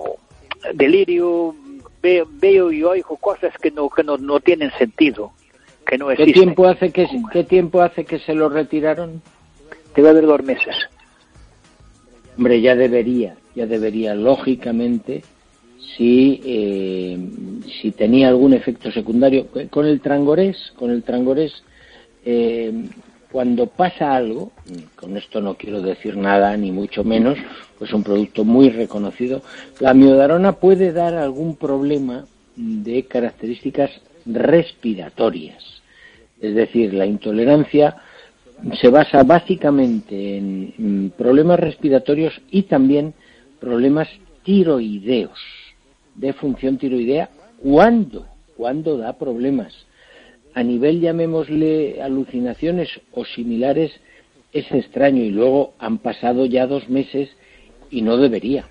delirio, 0.74 1.54
veo, 2.02 2.26
veo 2.30 2.72
y 2.72 2.82
oigo 2.84 3.16
cosas 3.16 3.52
que 3.60 3.70
no, 3.70 3.88
que 3.88 4.02
no, 4.02 4.16
no 4.16 4.40
tienen 4.40 4.70
sentido, 4.78 5.32
que 5.86 5.98
no 5.98 6.08
¿Qué 6.08 6.26
tiempo 6.32 6.66
hace 6.66 6.90
que 6.90 7.06
se- 7.06 7.22
qué 7.32 7.44
tiempo 7.44 7.80
hace 7.80 8.04
que 8.04 8.18
se 8.18 8.34
lo 8.34 8.48
retiraron? 8.48 9.22
Debe 9.94 10.10
haber 10.10 10.26
dos 10.26 10.42
meses. 10.42 10.74
Hombre, 12.36 12.60
ya 12.60 12.76
debería, 12.76 13.36
ya 13.54 13.66
debería, 13.66 14.14
lógicamente, 14.14 15.24
si, 15.96 16.40
eh, 16.44 17.18
si 17.80 17.90
tenía 17.90 18.28
algún 18.28 18.52
efecto 18.52 18.92
secundario. 18.92 19.48
Con 19.70 19.86
el 19.86 20.00
trangorés, 20.00 20.72
con 20.76 20.90
el 20.92 21.02
trangorés, 21.02 21.52
eh, 22.24 22.72
cuando 23.30 23.66
pasa 23.66 24.16
algo, 24.16 24.52
con 24.96 25.16
esto 25.16 25.40
no 25.40 25.54
quiero 25.54 25.82
decir 25.82 26.16
nada, 26.16 26.56
ni 26.56 26.72
mucho 26.72 27.04
menos, 27.04 27.38
pues 27.78 27.92
un 27.92 28.02
producto 28.02 28.44
muy 28.44 28.70
reconocido, 28.70 29.42
la 29.80 29.94
miodarona 29.94 30.52
puede 30.52 30.92
dar 30.92 31.14
algún 31.14 31.56
problema 31.56 32.24
de 32.56 33.04
características 33.04 33.90
respiratorias. 34.24 35.62
Es 36.40 36.54
decir, 36.54 36.94
la 36.94 37.06
intolerancia 37.06 37.96
se 38.80 38.88
basa 38.88 39.22
básicamente 39.22 40.38
en 40.38 41.12
problemas 41.16 41.60
respiratorios 41.60 42.40
y 42.50 42.62
también 42.62 43.14
problemas 43.60 44.08
tiroideos, 44.42 45.38
de 46.14 46.32
función 46.32 46.78
tiroidea, 46.78 47.28
cuando, 47.62 48.26
cuando 48.56 48.96
da 48.96 49.12
problemas. 49.12 49.74
A 50.54 50.62
nivel, 50.62 51.00
llamémosle, 51.00 52.02
alucinaciones 52.02 52.88
o 53.12 53.24
similares, 53.24 53.92
es 54.52 54.70
extraño 54.72 55.22
y 55.22 55.30
luego 55.30 55.74
han 55.78 55.98
pasado 55.98 56.46
ya 56.46 56.66
dos 56.66 56.88
meses 56.88 57.30
y 57.90 58.02
no 58.02 58.16
debería. 58.16 58.66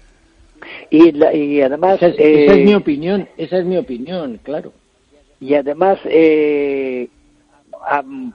Y, 0.90 1.16
y 1.36 1.62
además... 1.62 2.02
Esa 2.02 2.08
es, 2.08 2.66
mi 2.66 2.72
eh, 2.72 2.76
opinión, 2.76 3.28
esa 3.38 3.58
es 3.60 3.66
mi 3.66 3.78
opinión, 3.78 4.40
claro. 4.44 4.74
Y 5.40 5.54
además, 5.54 6.00
eh, 6.06 7.10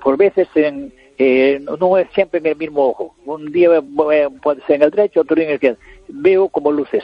por 0.03 0.17
veces 0.17 0.49
en, 0.55 0.93
eh, 1.19 1.61
no 1.81 1.99
es 1.99 2.09
siempre 2.15 2.41
en 2.41 2.47
el 2.47 2.57
mismo 2.57 2.87
ojo. 2.87 3.15
Un 3.25 3.51
día 3.53 3.83
puede 4.43 4.61
ser 4.67 4.77
en 4.77 4.83
el 4.83 4.91
derecho, 4.91 5.21
otro 5.21 5.35
día 5.35 5.45
en 5.45 5.51
el 5.51 5.55
izquierdo. 5.57 5.79
Veo 6.09 6.49
como 6.49 6.71
luces, 6.71 7.03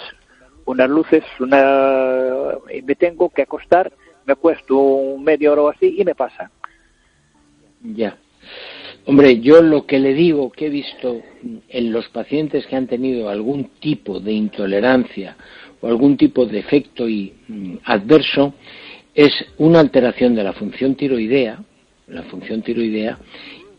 unas 0.65 0.89
luces, 0.89 1.25
una 1.41 2.57
me 2.85 2.95
tengo 2.95 3.29
que 3.31 3.43
acostar, 3.43 3.93
me 4.29 4.35
acuesto 4.35 4.77
un 4.77 5.25
medio 5.25 5.53
hora 5.53 5.63
o 5.63 5.69
así 5.71 5.97
y 5.99 6.05
me 6.05 6.15
pasa. 6.15 6.51
Ya. 7.83 8.19
Hombre, 9.07 9.41
yo 9.41 9.63
lo 9.63 9.87
que 9.87 9.99
le 9.99 10.13
digo 10.13 10.53
que 10.53 10.67
he 10.67 10.69
visto 10.69 11.23
en 11.71 11.93
los 11.93 12.11
pacientes 12.11 12.67
que 12.67 12.77
han 12.77 12.87
tenido 12.87 13.31
algún 13.31 13.71
tipo 13.81 14.21
de 14.21 14.33
intolerancia 14.33 15.35
o 15.81 15.89
algún 15.89 16.19
tipo 16.19 16.45
de 16.45 16.59
efecto 16.59 17.09
y, 17.09 17.33
mm, 17.49 17.77
adverso 17.85 18.53
es 19.15 19.33
una 19.57 19.81
alteración 19.81 20.35
de 20.35 20.45
la 20.45 20.53
función 20.53 20.95
tiroidea, 20.95 21.65
la 22.09 22.25
función 22.25 22.61
tiroidea, 22.61 23.19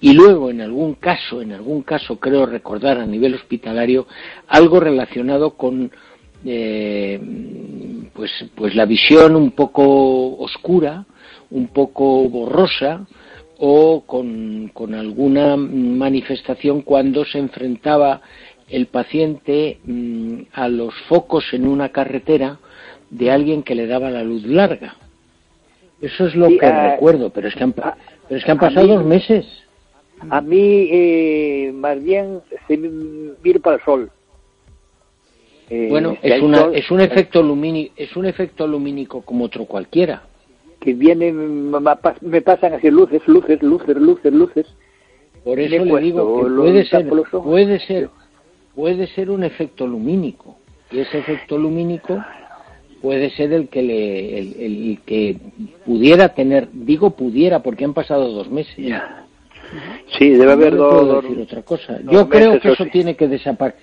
y 0.02 0.14
luego 0.14 0.50
en 0.50 0.62
algún 0.62 0.96
caso, 0.96 1.44
en 1.44 1.52
algún 1.52 1.84
caso 1.84 2.20
creo 2.20 2.48
recordar 2.48 2.98
a 2.98 3.06
nivel 3.06 3.36
hospitalario 3.36 4.08
algo 4.48 4.80
relacionado 4.80 5.52
con 5.52 5.92
eh, 6.44 7.20
pues, 8.20 8.46
pues 8.54 8.76
la 8.76 8.86
visión 8.86 9.38
un 9.38 9.52
poco 9.52 10.36
oscura, 10.40 11.06
un 11.52 11.68
poco 11.68 12.28
borrosa, 12.28 13.08
o 13.60 14.04
con, 14.06 14.72
con 14.74 14.94
alguna 14.94 15.56
manifestación 15.56 16.82
cuando 16.82 17.24
se 17.24 17.40
enfrentaba 17.40 18.20
el 18.68 18.88
paciente 18.88 19.80
mm, 19.86 20.42
a 20.52 20.68
los 20.68 20.94
focos 21.08 21.46
en 21.54 21.66
una 21.66 21.90
carretera 21.90 22.60
de 23.10 23.32
alguien 23.32 23.64
que 23.64 23.74
le 23.74 23.88
daba 23.88 24.10
la 24.10 24.24
luz 24.24 24.44
larga. 24.44 24.96
Eso 26.02 26.28
es 26.28 26.36
lo 26.36 26.50
que 26.50 26.66
eh, 26.66 26.92
recuerdo, 26.92 27.30
pero 27.30 27.48
es 27.48 27.56
que 27.56 27.64
han, 27.64 27.72
pero 27.72 27.96
es 28.32 28.44
que 28.44 28.52
han 28.52 28.60
pasado 28.60 28.86
dos 28.86 29.06
meses. 29.06 29.46
A 30.30 30.42
mí, 30.42 30.90
eh, 30.92 31.72
más 31.74 32.04
bien, 32.04 32.42
se 32.68 32.76
mira 32.76 33.60
para 33.62 33.78
el 33.78 33.84
sol. 33.84 34.12
Eh, 35.70 35.88
bueno, 35.90 36.18
es, 36.22 36.42
una, 36.42 36.70
es 36.74 36.90
un 36.90 37.02
efecto 37.02 37.44
lumínico, 37.44 37.94
es 37.96 38.16
un 38.16 38.26
efecto 38.26 38.68
lumínico 38.68 39.22
como 39.22 39.46
otro 39.46 39.66
cualquiera 39.66 40.24
que 40.80 40.94
vienen, 40.94 41.72
me 42.22 42.42
pasan 42.42 42.74
así 42.74 42.90
luces, 42.90 43.22
luces, 43.28 43.62
luces, 43.62 43.98
luces, 43.98 44.34
luces. 44.34 44.68
Por 45.44 45.60
eso 45.60 45.84
le 45.84 46.02
digo 46.02 46.44
que 46.44 46.50
puede 46.50 46.86
ser, 46.86 47.10
puede 47.44 47.80
ser, 47.80 48.10
puede 48.76 49.08
ser 49.08 49.30
un 49.30 49.44
efecto 49.44 49.88
lumínico. 49.88 50.58
Y 50.92 51.00
ese 51.00 51.20
efecto 51.20 51.58
lumínico 51.58 52.24
puede 53.02 53.30
ser 53.32 53.54
el 53.54 53.68
que 53.68 53.82
le, 53.82 54.40
el, 54.40 55.00
que 55.06 55.38
pudiera 55.86 56.30
tener, 56.30 56.70
digo 56.72 57.12
pudiera 57.12 57.62
porque 57.62 57.86
han 57.86 57.94
pasado 57.94 58.30
dos 58.30 58.50
meses. 58.50 58.76
Sí, 60.18 60.30
debe 60.30 60.52
haber 60.54 60.76
dos. 60.76 61.24
otra 61.42 61.62
cosa. 61.62 62.00
Yo 62.10 62.28
creo 62.28 62.60
que 62.60 62.72
eso 62.72 62.86
tiene 62.88 63.16
que 63.16 63.28
desaparecer, 63.28 63.80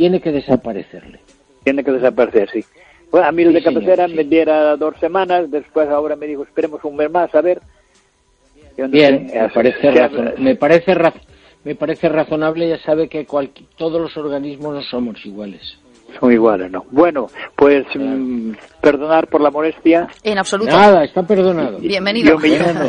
tiene 0.00 0.18
que 0.22 0.32
desaparecerle. 0.32 1.20
Tiene 1.62 1.84
que 1.84 1.92
desaparecer, 1.92 2.48
sí. 2.50 2.64
Bueno, 3.10 3.26
a 3.26 3.32
mí 3.32 3.42
el 3.42 3.52
de 3.52 3.62
cabecera 3.62 4.08
me 4.08 4.24
diera 4.24 4.74
dos 4.78 4.94
semanas, 4.98 5.50
después 5.50 5.90
ahora 5.90 6.16
me 6.16 6.26
dijo, 6.26 6.42
esperemos 6.42 6.82
un 6.84 6.96
mes 6.96 7.10
más, 7.10 7.34
a 7.34 7.42
ver. 7.42 7.60
Bien, 8.88 9.30
me, 9.30 9.48
parece 9.50 9.90
me, 10.38 10.56
parece 10.56 10.96
me 11.64 11.74
parece 11.74 12.08
razonable, 12.08 12.66
ya 12.66 12.78
sabe 12.78 13.10
que 13.10 13.26
todos 13.76 14.00
los 14.00 14.16
organismos 14.16 14.74
no 14.74 14.82
somos 14.84 15.26
iguales 15.26 15.78
son 16.18 16.32
iguales, 16.32 16.70
¿no? 16.70 16.84
Bueno, 16.90 17.28
pues 17.56 17.84
mm, 17.94 18.52
perdonar 18.80 19.28
por 19.28 19.40
la 19.40 19.50
molestia. 19.50 20.08
En 20.22 20.38
absoluto. 20.38 20.76
Nada, 20.76 21.04
está 21.04 21.22
perdonado. 21.22 21.78
Bienvenido. 21.78 22.36
un, 22.36 22.42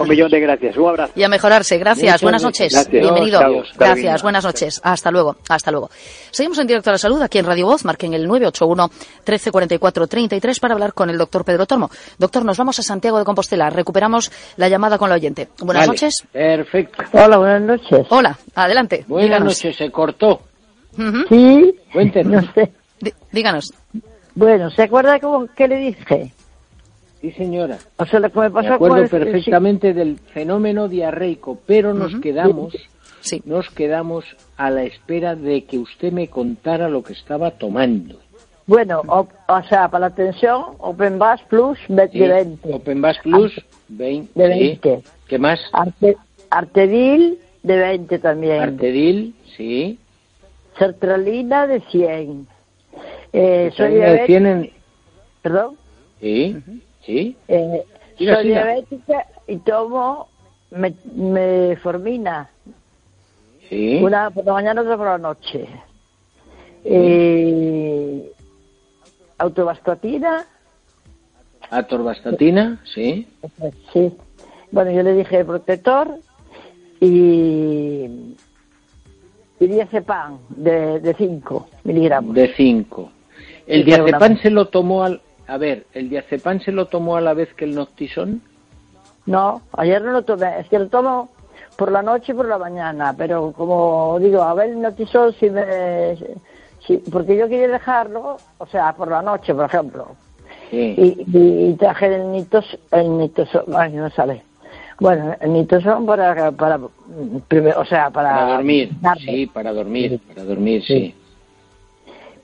millón, 0.07 0.31
de 0.31 0.39
gracias. 0.39 0.77
Un 0.77 0.89
abrazo. 0.89 1.13
Y 1.15 1.23
a 1.23 1.29
mejorarse. 1.29 1.77
Gracias. 1.77 2.21
buenas 2.21 2.43
noches. 2.43 2.89
Bienvenido. 2.89 3.39
gracias. 3.77 4.23
Buenas 4.23 4.43
noches. 4.43 4.81
Hasta 4.83 5.11
luego. 5.11 5.37
Hasta 5.49 5.71
luego. 5.71 5.89
Seguimos 6.31 6.57
en 6.59 6.67
directo 6.67 6.89
a 6.89 6.93
la 6.93 6.97
salud 6.97 7.21
aquí 7.21 7.37
en 7.37 7.45
Radio 7.45 7.67
Voz. 7.67 7.85
Marquen 7.85 8.13
el 8.13 8.27
981 8.27 8.87
1344 8.87 10.07
33 10.07 10.59
para 10.59 10.73
hablar 10.73 10.93
con 10.93 11.09
el 11.09 11.17
doctor 11.17 11.43
Pedro 11.43 11.65
Tormo. 11.65 11.89
Doctor, 12.17 12.45
nos 12.45 12.57
vamos 12.57 12.79
a 12.79 12.83
Santiago 12.83 13.19
de 13.19 13.25
Compostela. 13.25 13.69
Recuperamos 13.69 14.31
la 14.57 14.69
llamada 14.69 14.97
con 14.97 15.09
la 15.09 15.15
oyente. 15.15 15.49
Buenas 15.59 15.87
noches. 15.87 16.25
Perfecto. 16.31 17.03
Hola, 17.11 17.37
buenas 17.37 17.61
noches. 17.61 18.07
Hola, 18.09 18.37
adelante. 18.55 19.05
Buenas 19.07 19.43
noches. 19.43 19.75
Se 19.75 19.91
cortó. 19.91 20.41
Sí. 21.29 21.75
Cuéntenos. 21.93 22.45
No 22.45 22.53
sé 22.53 22.71
díganos. 23.31 23.73
Bueno, 24.35 24.69
¿se 24.71 24.83
acuerda 24.83 25.19
cómo, 25.19 25.47
qué 25.55 25.67
le 25.67 25.77
dije? 25.77 26.33
Sí, 27.21 27.31
señora. 27.31 27.77
O 27.97 28.05
sea, 28.05 28.19
lo 28.19 28.31
que 28.31 28.39
me 28.39 28.49
pasó 28.49 28.69
me 28.69 28.75
acuerdo 28.75 29.07
perfectamente 29.07 29.93
del 29.93 30.17
fenómeno 30.17 30.87
diarreico, 30.87 31.59
pero 31.65 31.93
nos 31.93 32.15
quedamos, 32.19 32.73
sí. 33.19 33.41
nos 33.45 33.69
quedamos 33.69 34.25
a 34.57 34.71
la 34.71 34.83
espera 34.83 35.35
de 35.35 35.65
que 35.65 35.77
usted 35.77 36.11
me 36.11 36.29
contara 36.29 36.89
lo 36.89 37.03
que 37.03 37.13
estaba 37.13 37.51
tomando. 37.51 38.19
Bueno, 38.65 39.01
o, 39.07 39.27
sea, 39.69 39.89
para 39.89 40.09
la 40.09 40.15
tensión, 40.15 40.63
Open 40.79 41.19
Bass 41.19 41.41
Plus 41.49 41.77
de 41.87 42.07
20. 42.07 42.73
Open 42.73 43.01
Bass 43.01 43.17
Plus 43.21 43.53
20. 43.89 44.39
De 44.39 44.47
20. 44.47 45.03
¿Qué 45.27 45.37
más? 45.37 45.59
Artedil 46.49 47.37
de 47.63 47.77
20 47.77 48.19
también. 48.19 48.61
Artedil, 48.61 49.35
sí. 49.57 49.99
Sertralina 50.77 51.67
de 51.67 51.81
100. 51.81 52.47
Eh, 53.33 53.71
soy 53.75 53.93
diabética. 53.93 54.69
¿Perdón? 55.41 55.77
Sí, 56.19 56.57
sí. 57.05 57.37
Eh, 57.47 57.83
soy 58.17 58.47
diabética 58.47 59.27
y 59.47 59.57
tomo 59.57 60.27
metformina. 60.71 62.49
Sí. 63.69 64.01
Una 64.03 64.29
por 64.29 64.45
la 64.45 64.53
mañana, 64.53 64.81
otra 64.81 64.97
por 64.97 65.07
la 65.07 65.17
noche. 65.17 65.67
Eh, 66.83 68.31
autobastatina. 69.37 70.45
Atorvastatina, 71.69 72.81
sí. 72.93 73.27
Sí. 73.93 74.11
Bueno, 74.71 74.91
yo 74.91 75.03
le 75.03 75.13
dije 75.13 75.45
protector 75.45 76.17
y, 76.99 78.35
y 79.59 79.67
diazepam 79.67 80.39
de 80.49 81.15
5 81.17 81.69
miligramos. 81.83 82.35
De 82.35 82.53
5. 82.55 83.11
¿El 83.71 83.85
diazepam 83.85 84.37
se 84.39 84.49
lo 84.49 84.67
tomó 84.67 85.03
al... 85.03 85.21
A 85.47 85.57
ver, 85.57 85.85
¿el 85.93 86.09
diazepam 86.09 86.59
se 86.59 86.71
lo 86.71 86.87
tomó 86.87 87.15
a 87.15 87.21
la 87.21 87.33
vez 87.33 87.53
que 87.53 87.65
el 87.65 87.73
noctisón? 87.73 88.41
No, 89.25 89.61
ayer 89.77 90.01
no 90.01 90.11
lo 90.11 90.23
tomé. 90.23 90.59
Es 90.59 90.67
que 90.67 90.77
lo 90.77 90.87
tomo 90.87 91.29
por 91.77 91.91
la 91.91 92.01
noche 92.01 92.33
y 92.33 92.35
por 92.35 92.47
la 92.47 92.57
mañana. 92.57 93.13
Pero 93.17 93.53
como 93.53 94.17
digo, 94.19 94.41
a 94.41 94.53
ver 94.53 94.71
el 94.71 94.81
noctisón 94.81 95.33
si 95.39 95.49
me... 95.49 96.17
porque 97.11 97.37
yo 97.37 97.47
quería 97.47 97.69
dejarlo, 97.69 98.37
o 98.57 98.65
sea, 98.67 98.93
por 98.93 99.09
la 99.09 99.21
noche, 99.21 99.53
por 99.55 99.65
ejemplo. 99.65 100.07
Sí. 100.69 100.95
Y, 101.27 101.73
traje 101.73 102.15
el 102.15 102.31
nitos, 102.31 102.65
el 102.91 103.17
nitosón, 103.17 103.63
ay, 103.75 103.93
no 103.93 104.09
sale. 104.09 104.43
Bueno, 104.99 105.35
el 105.39 105.53
nitosón 105.53 106.05
para, 106.05 106.51
para, 106.51 106.77
o 106.77 107.85
sea, 107.85 108.09
para, 108.09 108.33
para 108.35 108.53
dormir, 108.53 108.91
sí, 109.17 109.47
para 109.47 109.73
dormir, 109.73 110.19
para 110.27 110.43
dormir, 110.43 110.83
sí. 110.85 111.15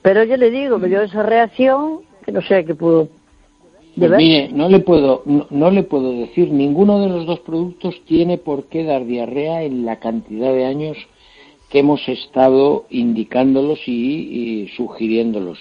Pero 0.08 0.24
yo 0.24 0.38
le 0.38 0.52
digo, 0.52 0.80
me 0.80 0.88
dio 0.88 1.02
esa 1.02 1.22
reacción 1.22 2.00
que 2.24 2.32
no 2.32 2.42
sé 2.42 2.64
qué 2.64 2.74
pudo. 2.74 3.10
Pues 3.98 4.10
mire, 4.12 4.48
no 4.54 4.70
le 4.70 4.80
puedo, 4.80 5.22
no, 5.26 5.70
le 5.70 5.84
puedo 5.84 6.14
decir, 6.14 6.50
ninguno 6.50 7.02
de 7.02 7.10
los 7.10 7.26
dos 7.26 7.42
productos 7.42 7.94
tiene 8.06 8.38
por 8.38 8.68
qué 8.68 8.86
dar 8.86 9.06
diarrea 9.06 9.64
en 9.64 9.84
la 9.84 10.00
cantidad 10.00 10.54
de 10.54 10.64
años 10.64 10.96
que 11.70 11.80
hemos 11.80 12.08
estado 12.08 12.86
indicándolos 12.90 13.86
y, 13.86 14.70
sugiriéndolos. 14.78 15.60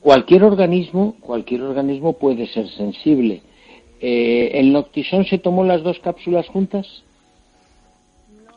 Cualquier 0.00 0.44
organismo, 0.44 1.16
cualquier 1.18 1.62
organismo 1.62 2.12
puede 2.12 2.46
ser 2.46 2.68
sensible. 2.68 3.42
Eh, 4.00 4.52
¿El 4.54 4.72
Noctisón 4.72 5.24
se 5.24 5.38
tomó 5.38 5.64
las 5.64 5.82
dos 5.82 5.98
cápsulas 5.98 6.46
juntas? 6.46 6.86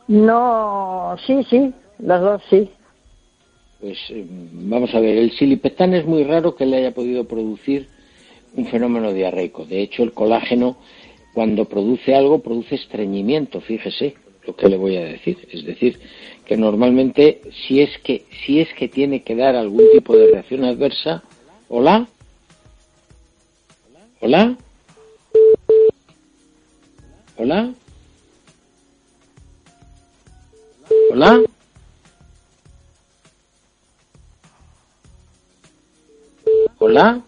No, 0.06 1.16
sí, 1.26 1.42
sí, 1.50 1.74
las 1.98 2.20
dos 2.20 2.40
sí. 2.48 2.70
Pues 3.80 3.98
eh, 4.10 4.24
vamos 4.28 4.92
a 4.94 5.00
ver, 5.00 5.18
el 5.18 5.30
silipetán 5.32 5.94
es 5.94 6.04
muy 6.04 6.24
raro 6.24 6.56
que 6.56 6.66
le 6.66 6.78
haya 6.78 6.92
podido 6.92 7.24
producir 7.24 7.88
un 8.54 8.66
fenómeno 8.66 9.12
diarreico. 9.12 9.64
De 9.64 9.80
hecho, 9.80 10.02
el 10.02 10.12
colágeno 10.12 10.78
cuando 11.32 11.66
produce 11.66 12.14
algo, 12.14 12.40
produce 12.40 12.74
estreñimiento, 12.74 13.60
fíjese 13.60 14.14
lo 14.44 14.56
que 14.56 14.68
le 14.68 14.76
voy 14.76 14.96
a 14.96 15.04
decir. 15.04 15.38
Es 15.52 15.64
decir, 15.64 16.00
que 16.44 16.56
normalmente 16.56 17.42
si 17.66 17.80
es 17.80 17.96
que, 17.98 18.24
si 18.44 18.60
es 18.60 18.68
que 18.74 18.88
tiene 18.88 19.22
que 19.22 19.36
dar 19.36 19.54
algún 19.54 19.84
tipo 19.92 20.16
de 20.16 20.32
reacción 20.32 20.64
adversa, 20.64 21.22
¿hola? 21.68 22.08
¿Hola? 24.20 24.56
¿Hola? 27.36 27.72
¿Hola? 27.72 27.74
¿Hola? 31.12 31.42
Nicolás 36.88 37.27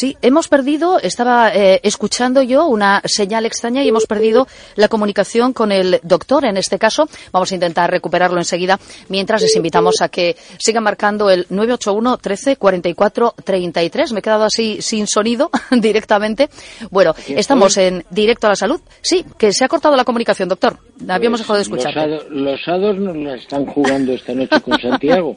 Sí, 0.00 0.16
hemos 0.22 0.48
perdido, 0.48 0.98
estaba 0.98 1.54
eh, 1.54 1.78
escuchando 1.82 2.40
yo 2.40 2.64
una 2.64 3.02
señal 3.04 3.44
extraña 3.44 3.84
y 3.84 3.88
hemos 3.90 4.06
perdido 4.06 4.46
la 4.74 4.88
comunicación 4.88 5.52
con 5.52 5.72
el 5.72 6.00
doctor 6.02 6.46
en 6.46 6.56
este 6.56 6.78
caso. 6.78 7.06
Vamos 7.32 7.52
a 7.52 7.54
intentar 7.54 7.90
recuperarlo 7.90 8.38
enseguida 8.38 8.80
mientras 9.10 9.42
les 9.42 9.54
invitamos 9.56 10.00
a 10.00 10.08
que 10.08 10.38
sigan 10.58 10.84
marcando 10.84 11.28
el 11.28 11.44
981 11.50 12.16
13 12.16 12.56
44 12.56 13.34
33. 13.44 14.12
Me 14.12 14.20
he 14.20 14.22
quedado 14.22 14.44
así 14.44 14.80
sin 14.80 15.06
sonido 15.06 15.50
directamente. 15.70 16.48
Bueno, 16.90 17.14
estamos 17.28 17.76
en 17.76 18.02
directo 18.08 18.46
a 18.46 18.50
la 18.50 18.56
salud. 18.56 18.80
Sí, 19.02 19.26
que 19.36 19.52
se 19.52 19.66
ha 19.66 19.68
cortado 19.68 19.96
la 19.96 20.04
comunicación, 20.06 20.48
doctor. 20.48 20.78
Habíamos 21.10 21.40
pues 21.40 21.46
dejado 21.46 21.56
de 21.56 21.62
escuchar. 21.62 22.08
Los, 22.08 22.30
los 22.30 22.68
hados 22.68 22.96
nos 22.96 23.16
la 23.18 23.34
están 23.34 23.66
jugando 23.66 24.14
esta 24.14 24.32
noche 24.32 24.62
con 24.62 24.80
Santiago. 24.80 25.36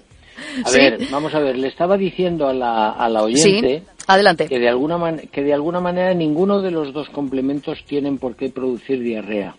A 0.63 0.69
Sí. 0.69 0.77
ver, 0.79 0.99
vamos 1.11 1.33
a 1.33 1.39
ver, 1.39 1.57
le 1.57 1.67
estaba 1.67 1.97
diciendo 1.97 2.47
a 2.47 2.53
la, 2.53 2.91
a 2.91 3.09
la 3.09 3.23
oyente 3.23 3.79
Sí, 3.79 4.03
adelante. 4.07 4.47
que 4.47 4.59
de 4.59 4.69
alguna 4.69 4.97
man- 4.97 5.21
que 5.31 5.43
de 5.43 5.53
alguna 5.53 5.79
manera 5.79 6.13
ninguno 6.13 6.61
de 6.61 6.71
los 6.71 6.93
dos 6.93 7.09
complementos 7.09 7.83
tienen 7.85 8.17
por 8.17 8.35
qué 8.35 8.49
producir 8.49 8.99
diarrea. 9.01 9.55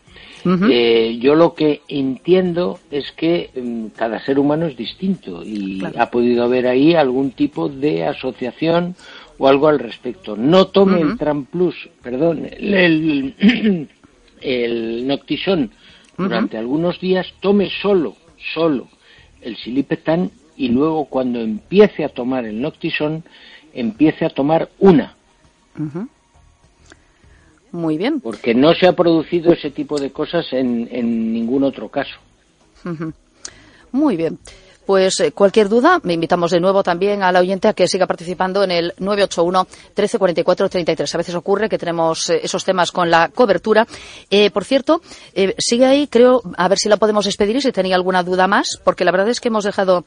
Eh, 0.70 1.16
yo 1.22 1.34
lo 1.34 1.54
que 1.54 1.80
entiendo 1.88 2.78
es 2.90 3.10
que 3.12 3.48
mm, 3.56 3.86
cada 3.96 4.22
ser 4.22 4.38
humano 4.38 4.66
es 4.66 4.76
distinto 4.76 5.42
y 5.42 5.78
Claro. 5.78 6.02
ha 6.02 6.10
podido 6.10 6.44
haber 6.44 6.66
ahí 6.66 6.94
algún 6.94 7.30
tipo 7.30 7.70
de 7.70 8.04
asociación 8.04 8.94
o 9.38 9.48
algo 9.48 9.68
al 9.68 9.78
respecto. 9.78 10.36
No 10.36 10.66
tome 10.66 10.98
Ujú. 11.00 11.12
el 11.12 11.18
Tram 11.18 11.46
Plus, 11.46 11.88
perdón, 12.02 12.46
el, 12.58 12.74
el, 12.74 13.88
el 14.42 15.06
Noctisón 15.06 15.70
durante 16.18 16.58
algunos 16.58 17.00
días, 17.00 17.26
tome 17.40 17.70
solo, 17.82 18.14
solo 18.52 18.86
el 19.40 19.56
Silipetan 19.56 20.30
y 20.56 20.68
luego 20.68 21.06
cuando 21.06 21.40
empiece 21.40 22.04
a 22.04 22.08
tomar 22.08 22.44
el 22.44 22.60
Noctisón, 22.60 23.24
empiece 23.72 24.24
a 24.24 24.30
tomar 24.30 24.68
una. 24.78 25.14
Muy 27.72 27.98
bien. 27.98 28.20
porque 28.20 28.54
no 28.54 28.72
se 28.74 28.86
ha 28.86 28.92
producido 28.92 29.52
ese 29.52 29.70
tipo 29.70 29.98
de 29.98 30.12
cosas 30.12 30.46
en, 30.52 30.88
en 30.92 31.32
ningún 31.32 31.64
otro 31.64 31.88
caso. 31.88 32.14
Muy 33.90 34.16
bien. 34.16 34.38
Pues 34.86 35.18
eh, 35.20 35.32
cualquier 35.32 35.70
duda, 35.70 35.98
me 36.02 36.12
invitamos 36.12 36.50
de 36.50 36.60
nuevo 36.60 36.82
también 36.82 37.22
a 37.22 37.32
la 37.32 37.40
oyente 37.40 37.68
a 37.68 37.72
que 37.72 37.88
siga 37.88 38.06
participando 38.06 38.62
en 38.62 38.70
el 38.70 38.92
981 38.98 39.62
1344 39.64 40.68
33. 40.68 41.14
A 41.14 41.18
veces 41.18 41.34
ocurre 41.34 41.70
que 41.70 41.78
tenemos 41.78 42.28
eh, 42.28 42.40
esos 42.42 42.64
temas 42.64 42.92
con 42.92 43.10
la 43.10 43.30
cobertura. 43.30 43.86
Eh, 44.30 44.50
por 44.50 44.64
cierto, 44.64 45.00
eh, 45.32 45.54
sigue 45.58 45.86
ahí, 45.86 46.06
creo, 46.06 46.42
a 46.58 46.68
ver 46.68 46.78
si 46.78 46.90
la 46.90 46.98
podemos 46.98 47.24
despedir 47.24 47.56
y 47.56 47.62
si 47.62 47.72
tenía 47.72 47.96
alguna 47.96 48.22
duda 48.22 48.46
más, 48.46 48.78
porque 48.84 49.06
la 49.06 49.10
verdad 49.10 49.30
es 49.30 49.40
que 49.40 49.48
hemos 49.48 49.64
dejado 49.64 50.04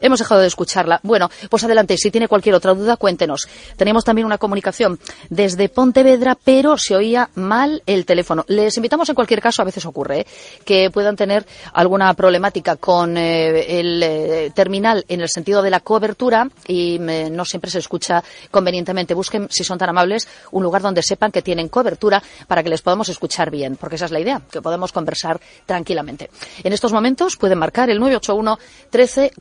Hemos 0.00 0.18
dejado 0.18 0.40
de 0.40 0.46
escucharla. 0.46 1.00
Bueno, 1.02 1.28
pues 1.50 1.64
adelante, 1.64 1.96
si 1.96 2.10
tiene 2.10 2.28
cualquier 2.28 2.54
otra 2.54 2.74
duda, 2.74 2.96
cuéntenos. 2.96 3.48
Teníamos 3.76 4.04
también 4.04 4.26
una 4.26 4.38
comunicación 4.38 4.98
desde 5.28 5.68
Pontevedra, 5.68 6.36
pero 6.42 6.78
se 6.78 6.94
oía 6.94 7.30
mal 7.34 7.82
el 7.86 8.06
teléfono. 8.06 8.44
Les 8.48 8.76
invitamos 8.76 9.08
en 9.08 9.14
cualquier 9.14 9.40
caso, 9.40 9.62
a 9.62 9.64
veces 9.64 9.84
ocurre, 9.86 10.20
¿eh? 10.20 10.26
que 10.64 10.90
puedan 10.90 11.16
tener 11.16 11.46
alguna 11.72 12.12
problemática 12.14 12.76
con 12.76 13.16
eh, 13.16 13.80
el 13.80 14.02
eh, 14.02 14.52
terminal 14.54 15.04
en 15.08 15.20
el 15.20 15.28
sentido 15.28 15.62
de 15.62 15.70
la 15.70 15.80
cobertura 15.80 16.48
y 16.66 16.96
eh, 17.00 17.28
no 17.30 17.44
siempre 17.44 17.70
se 17.70 17.78
escucha 17.78 18.22
convenientemente. 18.50 19.14
Busquen, 19.14 19.48
si 19.50 19.64
son 19.64 19.78
tan 19.78 19.88
amables, 19.88 20.28
un 20.52 20.62
lugar 20.62 20.82
donde 20.82 21.02
sepan 21.02 21.32
que 21.32 21.42
tienen 21.42 21.68
cobertura 21.68 22.22
para 22.46 22.62
que 22.62 22.68
les 22.68 22.82
podamos 22.82 23.08
escuchar 23.08 23.50
bien, 23.50 23.76
porque 23.76 23.96
esa 23.96 24.06
es 24.06 24.10
la 24.10 24.20
idea, 24.20 24.40
que 24.50 24.62
podemos 24.62 24.92
conversar 24.92 25.40
tranquilamente. 25.66 26.30
En 26.62 26.72
estos 26.72 26.92
momentos 26.92 27.36
pueden 27.36 27.58
marcar 27.58 27.90
el 27.90 27.98
981 27.98 28.58
13 28.90 29.32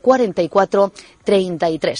44 0.50 0.92
33. 1.24 2.00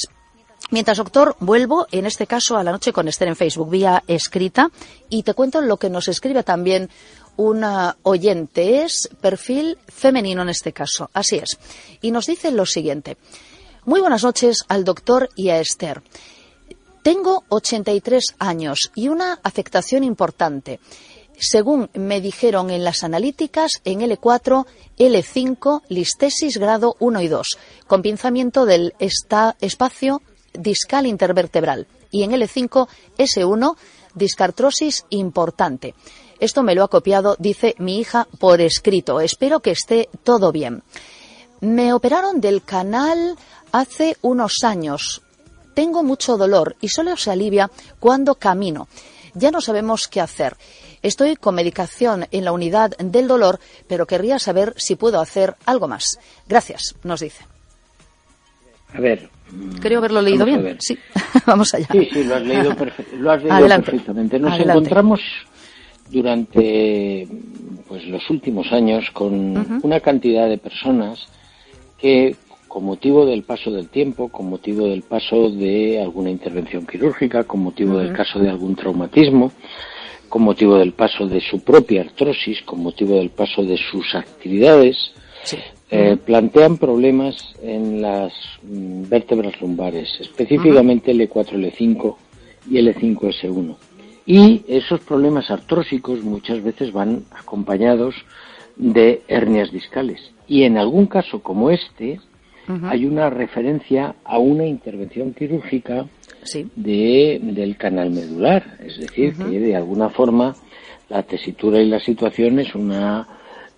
Mientras, 0.70 0.98
doctor, 0.98 1.36
vuelvo 1.40 1.88
en 1.92 2.06
este 2.06 2.28
caso 2.28 2.58
a 2.58 2.64
la 2.64 2.72
noche 2.72 2.92
con 2.92 3.08
Esther 3.08 3.30
en 3.30 3.36
Facebook 3.36 3.70
vía 3.70 4.04
escrita 4.08 4.70
y 5.10 5.24
te 5.24 5.34
cuento 5.34 5.62
lo 5.62 5.78
que 5.78 5.90
nos 5.90 6.08
escribe 6.08 6.44
también 6.44 6.90
una 7.38 7.96
oyente. 8.04 8.84
Es 8.84 9.10
perfil 9.22 9.78
femenino 9.88 10.42
en 10.42 10.50
este 10.50 10.74
caso. 10.74 11.10
Así 11.14 11.38
es. 11.38 11.58
Y 12.02 12.12
nos 12.12 12.26
dice 12.26 12.52
lo 12.52 12.66
siguiente. 12.66 13.18
Muy 13.86 14.02
buenas 14.02 14.24
noches 14.24 14.66
al 14.68 14.84
doctor 14.84 15.30
y 15.36 15.50
a 15.50 15.60
Esther. 15.60 16.02
Tengo 17.02 17.46
83 17.48 18.36
años 18.38 18.92
y 18.94 19.08
una 19.08 19.40
afectación 19.44 20.04
importante. 20.04 20.82
Según 21.40 21.90
me 21.94 22.20
dijeron 22.20 22.72
en 22.72 22.84
las 22.84 23.04
analíticas, 23.04 23.82
en 23.86 24.02
L4, 24.02 24.66
L5, 24.98 25.82
listesis 25.88 26.58
grado 26.58 26.96
1 27.00 27.22
y 27.22 27.28
2, 27.28 27.58
con 27.86 28.02
pinzamiento 28.02 28.66
del 28.66 28.96
espacio 29.00 30.22
discal 30.54 31.06
intervertebral. 31.06 31.88
Y 32.10 32.24
en 32.24 32.32
L5, 32.32 32.88
S1, 33.18 33.76
discartrosis 34.16 35.06
importante. 35.10 35.94
Esto 36.40 36.64
me 36.64 36.74
lo 36.74 36.84
ha 36.84 36.88
copiado, 36.88 37.36
dice 37.38 37.76
mi 37.78 38.00
hija, 38.00 38.28
por 38.40 38.62
escrito. 38.62 39.22
Espero 39.22 39.60
que 39.60 39.72
esté 39.72 40.10
todo 40.24 40.52
bien. 40.52 40.84
Me 41.62 41.94
operaron 41.94 42.42
del 42.42 42.64
canal 42.64 43.38
hace 43.72 44.18
unos 44.22 44.64
años. 44.64 45.22
Tengo 45.74 46.04
mucho 46.04 46.38
dolor 46.38 46.76
y 46.82 46.90
solo 46.90 47.18
se 47.18 47.32
alivia 47.32 47.70
cuando 48.00 48.36
camino. 48.36 48.88
Ya 49.34 49.52
no 49.52 49.62
sabemos 49.62 50.08
qué 50.08 50.22
hacer. 50.22 50.58
Estoy 51.02 51.36
con 51.36 51.56
medicación 51.56 52.26
en 52.32 52.46
la 52.46 52.52
unidad 52.52 52.92
del 52.98 53.28
dolor, 53.28 53.60
pero 53.88 54.06
querría 54.08 54.40
saber 54.40 54.74
si 54.78 54.96
puedo 54.96 55.20
hacer 55.22 55.56
algo 55.66 55.88
más. 55.88 56.20
Gracias, 56.48 56.96
nos 57.04 57.20
dice. 57.22 57.46
A 58.94 59.00
ver. 59.00 59.30
Creo 59.80 60.00
haberlo 60.00 60.22
leído 60.22 60.46
bien. 60.46 60.64
ver. 60.64 60.78
Sí, 60.80 60.98
vamos 61.46 61.74
allá. 61.74 61.88
Sí, 61.92 62.10
sí, 62.12 62.24
lo 62.24 62.36
has 62.36 62.42
leído, 62.42 62.72
perfe- 62.72 63.12
lo 63.18 63.32
has 63.32 63.40
leído 63.42 63.56
Adelante. 63.56 63.92
perfectamente. 63.92 64.40
Nos 64.40 64.52
Adelante. 64.54 64.72
encontramos 64.80 65.22
durante 66.10 67.28
pues 67.88 68.06
los 68.06 68.30
últimos 68.30 68.72
años 68.72 69.06
con 69.14 69.80
una 69.84 70.00
cantidad 70.00 70.50
de 70.50 70.58
personas 70.58 71.20
que 71.98 72.36
con 72.68 72.84
motivo 72.84 73.26
del 73.26 73.44
paso 73.44 73.72
del 73.72 73.88
tiempo, 73.90 74.30
con 74.30 74.50
motivo 74.50 74.88
del 74.88 75.04
paso 75.04 75.50
de 75.50 76.02
alguna 76.02 76.30
intervención 76.30 76.86
quirúrgica, 76.86 77.44
con 77.46 77.62
motivo 77.62 77.98
del 77.98 78.14
caso 78.14 78.40
de 78.40 78.50
algún 78.50 78.76
traumatismo, 78.76 79.52
con 80.30 80.44
motivo 80.44 80.78
del 80.78 80.94
paso 80.94 81.28
de 81.28 81.42
su 81.42 81.64
propia 81.64 82.02
artrosis, 82.02 82.62
con 82.64 82.82
motivo 82.84 83.16
del 83.16 83.30
paso 83.30 83.64
de 83.64 83.78
sus 83.78 84.14
actividades, 84.16 85.14
Sí. 85.44 85.58
eh, 85.92 86.18
plantean 86.26 86.78
problemas 86.78 87.56
en 87.62 88.02
las 88.02 88.34
mm, 88.64 89.04
vértebras 89.08 89.60
lumbares, 89.62 90.10
específicamente 90.20 91.14
L4, 91.14 91.54
L5 91.54 92.16
y 92.70 92.78
L5S1. 92.80 93.76
Y 94.26 94.64
esos 94.68 95.00
problemas 95.02 95.50
artrósicos 95.50 96.22
muchas 96.24 96.62
veces 96.62 96.92
van 96.92 97.24
acompañados 97.32 98.14
de 98.76 99.22
hernias 99.30 99.72
discales. 99.72 100.20
Y 100.50 100.64
en 100.64 100.78
algún 100.78 101.06
caso 101.06 101.42
como 101.42 101.70
este, 101.70 102.20
hay 102.84 103.06
una 103.06 103.30
referencia 103.30 104.16
a 104.26 104.38
una 104.40 104.66
intervención 104.66 105.34
quirúrgica 105.34 106.06
Sí. 106.48 106.68
de, 106.76 107.40
del 107.42 107.78
canal 107.78 108.10
medular, 108.10 108.78
es 108.84 108.98
decir, 108.98 109.36
que 109.36 109.60
de 109.60 109.76
alguna 109.76 110.10
forma 110.10 110.56
la 111.10 111.24
tesitura 111.24 111.82
y 111.82 111.88
la 111.88 112.00
situación 112.00 112.60
es 112.60 112.74
una 112.74 113.28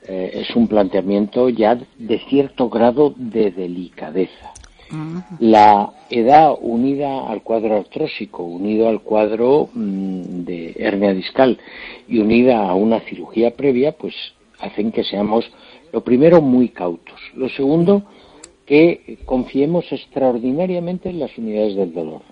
eh, 0.08 0.42
es 0.42 0.56
un 0.56 0.68
planteamiento 0.68 1.50
ya 1.50 1.78
de 1.98 2.20
cierto 2.30 2.70
grado 2.70 3.14
de 3.16 3.52
delicadeza. 3.52 4.54
La 5.40 5.92
edad 6.10 6.56
unida 6.60 7.30
al 7.30 7.44
cuadro 7.44 7.78
artrósico, 7.78 8.44
unido 8.44 8.90
al 8.90 9.02
cuadro 9.02 9.70
mm, 9.72 10.46
de 10.46 10.76
hernia 10.80 11.14
discal 11.14 11.60
y 12.08 12.18
unida 12.18 12.68
a 12.68 12.74
una 12.74 13.00
cirugía 13.02 13.56
previa, 13.56 13.92
pues 13.92 14.16
hacen 14.60 14.92
que 14.92 15.04
seamos, 15.04 15.46
lo 15.94 16.04
primero, 16.04 16.42
muy 16.42 16.70
cautos. 16.70 17.20
Lo 17.36 17.50
segundo, 17.50 18.02
que 18.66 19.20
confiemos 19.26 19.86
extraordinariamente 19.92 21.10
en 21.10 21.20
las 21.20 21.38
unidades 21.38 21.76
del 21.76 21.94
dolor, 21.94 22.24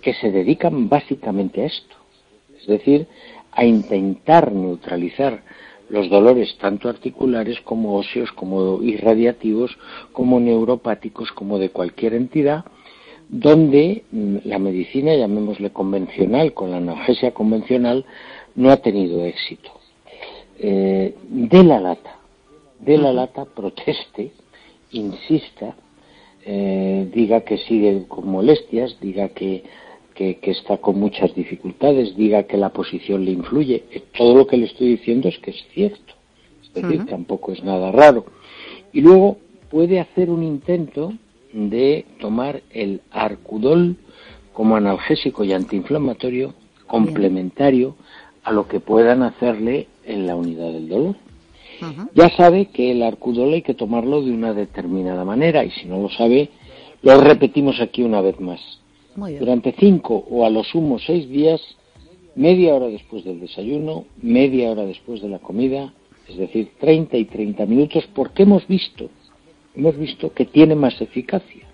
que 0.00 0.14
se 0.14 0.30
dedican 0.30 0.88
básicamente 0.88 1.62
a 1.62 1.66
esto. 1.66 1.96
Es 2.60 2.66
decir, 2.66 3.06
a 3.52 3.64
intentar 3.64 4.52
neutralizar 4.52 5.42
los 5.88 6.10
dolores 6.10 6.56
tanto 6.58 6.88
articulares 6.88 7.60
como 7.62 7.96
óseos, 7.96 8.30
como 8.32 8.82
irradiativos, 8.82 9.78
como 10.12 10.38
neuropáticos, 10.38 11.32
como 11.32 11.58
de 11.58 11.70
cualquier 11.70 12.14
entidad, 12.14 12.64
donde 13.28 14.04
mm, 14.10 14.36
la 14.44 14.58
medicina, 14.58 15.14
llamémosle 15.14 15.70
convencional, 15.70 16.52
con 16.52 16.70
la 16.70 16.78
analgesia 16.78 17.32
convencional, 17.32 18.04
no 18.54 18.70
ha 18.70 18.78
tenido 18.78 19.24
éxito. 19.24 19.70
Eh, 20.58 21.14
de 21.28 21.64
la 21.64 21.80
lata, 21.80 22.16
de 22.80 22.98
la 22.98 23.12
lata 23.12 23.44
proteste, 23.44 24.32
insista, 24.92 25.74
eh, 26.44 27.08
diga 27.14 27.42
que 27.42 27.58
sigue 27.58 28.04
con 28.08 28.28
molestias, 28.28 28.98
diga 29.00 29.28
que, 29.28 29.64
que, 30.18 30.50
está 30.50 30.78
con 30.78 30.98
muchas 30.98 31.32
dificultades, 31.34 32.16
diga 32.16 32.42
que 32.42 32.56
la 32.56 32.70
posición 32.70 33.24
le 33.24 33.30
influye. 33.30 33.84
Eh, 33.92 34.02
todo 34.16 34.34
lo 34.34 34.46
que 34.48 34.56
le 34.56 34.66
estoy 34.66 34.88
diciendo 34.88 35.28
es 35.28 35.38
que 35.38 35.52
es 35.52 35.64
cierto. 35.72 36.14
Es 36.62 36.82
decir, 36.82 37.06
tampoco 37.06 37.52
es 37.52 37.62
nada 37.62 37.92
raro. 37.92 38.26
Y 38.92 39.00
luego 39.00 39.38
puede 39.70 40.00
hacer 40.00 40.28
un 40.28 40.42
intento 40.42 41.12
de 41.52 42.04
tomar 42.20 42.62
el 42.70 43.00
arcudol 43.10 43.96
como 44.52 44.76
analgésico 44.76 45.44
y 45.44 45.52
antiinflamatorio 45.52 46.54
complementario 46.86 47.94
a 48.42 48.52
lo 48.52 48.66
que 48.66 48.80
puedan 48.80 49.22
hacerle 49.22 49.86
en 50.04 50.26
la 50.26 50.34
unidad 50.34 50.72
del 50.72 50.88
dolor. 50.88 51.16
Ya 52.14 52.28
sabe 52.30 52.66
que 52.66 52.90
el 52.90 53.04
arcudol 53.04 53.54
hay 53.54 53.62
que 53.62 53.74
tomarlo 53.74 54.20
de 54.20 54.32
una 54.32 54.52
determinada 54.52 55.24
manera 55.24 55.64
y 55.64 55.70
si 55.70 55.86
no 55.86 56.02
lo 56.02 56.08
sabe, 56.08 56.50
lo 57.02 57.20
repetimos 57.20 57.80
aquí 57.80 58.02
una 58.02 58.20
vez 58.20 58.40
más. 58.40 58.77
Durante 59.38 59.72
cinco 59.72 60.24
o 60.30 60.44
a 60.44 60.50
lo 60.50 60.62
sumo 60.62 60.98
seis 60.98 61.28
días, 61.28 61.60
media 62.36 62.74
hora 62.74 62.86
después 62.86 63.24
del 63.24 63.40
desayuno, 63.40 64.04
media 64.22 64.70
hora 64.70 64.84
después 64.84 65.20
de 65.20 65.28
la 65.28 65.40
comida, 65.40 65.92
es 66.28 66.36
decir, 66.36 66.72
30 66.78 67.16
y 67.16 67.24
30 67.24 67.66
minutos, 67.66 68.08
porque 68.14 68.44
hemos 68.44 68.66
visto, 68.68 69.10
hemos 69.74 69.96
visto 69.96 70.32
que 70.32 70.44
tiene 70.44 70.74
más 70.74 71.00
eficacia. 71.00 71.66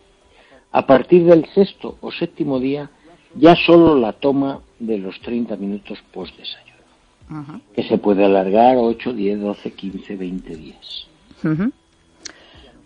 A 0.73 0.87
partir 0.87 1.25
del 1.25 1.45
sexto 1.55 1.99
o 2.01 2.11
séptimo 2.11 2.59
día, 2.59 2.91
ya 3.37 3.55
solo 3.57 3.97
la 3.97 4.13
toma 4.13 4.61
de 4.79 4.99
los 4.99 5.21
30 5.21 5.57
minutos 5.57 5.99
post 6.13 6.37
desayuno, 6.37 7.61
que 7.75 7.83
se 7.83 7.99
puede 7.99 8.25
alargar 8.25 8.77
8, 8.77 9.13
10, 9.13 9.41
12, 9.41 9.71
15, 9.73 10.17
20 10.17 10.57
días. 10.57 11.07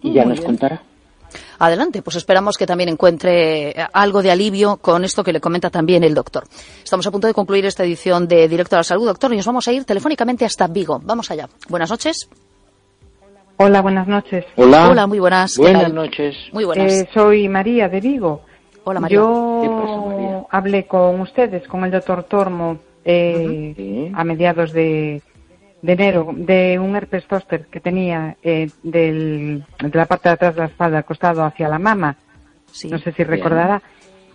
Y 0.02 0.12
ya 0.12 0.24
nos 0.24 0.40
contará. 0.40 0.82
Adelante, 1.58 2.02
pues 2.02 2.16
esperamos 2.16 2.56
que 2.56 2.66
también 2.66 2.88
encuentre 2.88 3.74
algo 3.92 4.22
de 4.22 4.30
alivio 4.30 4.76
con 4.76 5.04
esto 5.04 5.24
que 5.24 5.32
le 5.32 5.40
comenta 5.40 5.70
también 5.70 6.04
el 6.04 6.14
doctor. 6.14 6.44
Estamos 6.82 7.06
a 7.06 7.10
punto 7.10 7.26
de 7.26 7.34
concluir 7.34 7.66
esta 7.66 7.84
edición 7.84 8.28
de 8.28 8.48
Directo 8.48 8.76
a 8.76 8.80
la 8.80 8.84
Salud, 8.84 9.06
doctor, 9.06 9.32
y 9.32 9.36
nos 9.36 9.46
vamos 9.46 9.66
a 9.66 9.72
ir 9.72 9.84
telefónicamente 9.84 10.44
hasta 10.44 10.68
Vigo. 10.68 11.00
Vamos 11.02 11.30
allá. 11.30 11.48
Buenas 11.68 11.90
noches. 11.90 12.28
Hola, 13.56 13.82
buenas 13.82 14.06
noches. 14.06 14.44
Hola. 14.54 14.88
Hola, 14.88 15.06
muy 15.08 15.18
buenas. 15.18 15.56
Buenas 15.56 15.92
noches. 15.92 16.36
Muy 16.52 16.64
buenas. 16.64 16.92
Eh, 16.92 17.08
soy 17.12 17.48
María 17.48 17.88
de 17.88 18.00
Vigo. 18.00 18.42
Hola, 18.84 19.00
María. 19.00 19.16
Yo 19.16 20.46
hablé 20.50 20.86
con 20.86 21.20
ustedes, 21.20 21.66
con 21.66 21.84
el 21.84 21.90
doctor 21.90 22.22
Tormo, 22.22 22.78
eh, 23.04 24.12
a 24.14 24.22
mediados 24.22 24.72
de, 24.72 25.20
enero, 25.82 26.30
de 26.34 26.78
un 26.78 26.96
herpes 26.96 27.24
zoster 27.28 27.66
que 27.66 27.80
tenía 27.80 28.36
eh, 28.42 28.68
de 28.82 29.62
la 29.92 30.06
parte 30.06 30.28
de 30.28 30.34
atrás 30.34 30.54
de 30.54 30.60
la 30.62 30.66
espalda, 30.66 30.98
acostado 30.98 31.44
hacia 31.44 31.68
la 31.68 31.78
mama. 31.78 32.16
No 32.90 32.98
sé 32.98 33.12
si 33.12 33.24
recordará. 33.24 33.80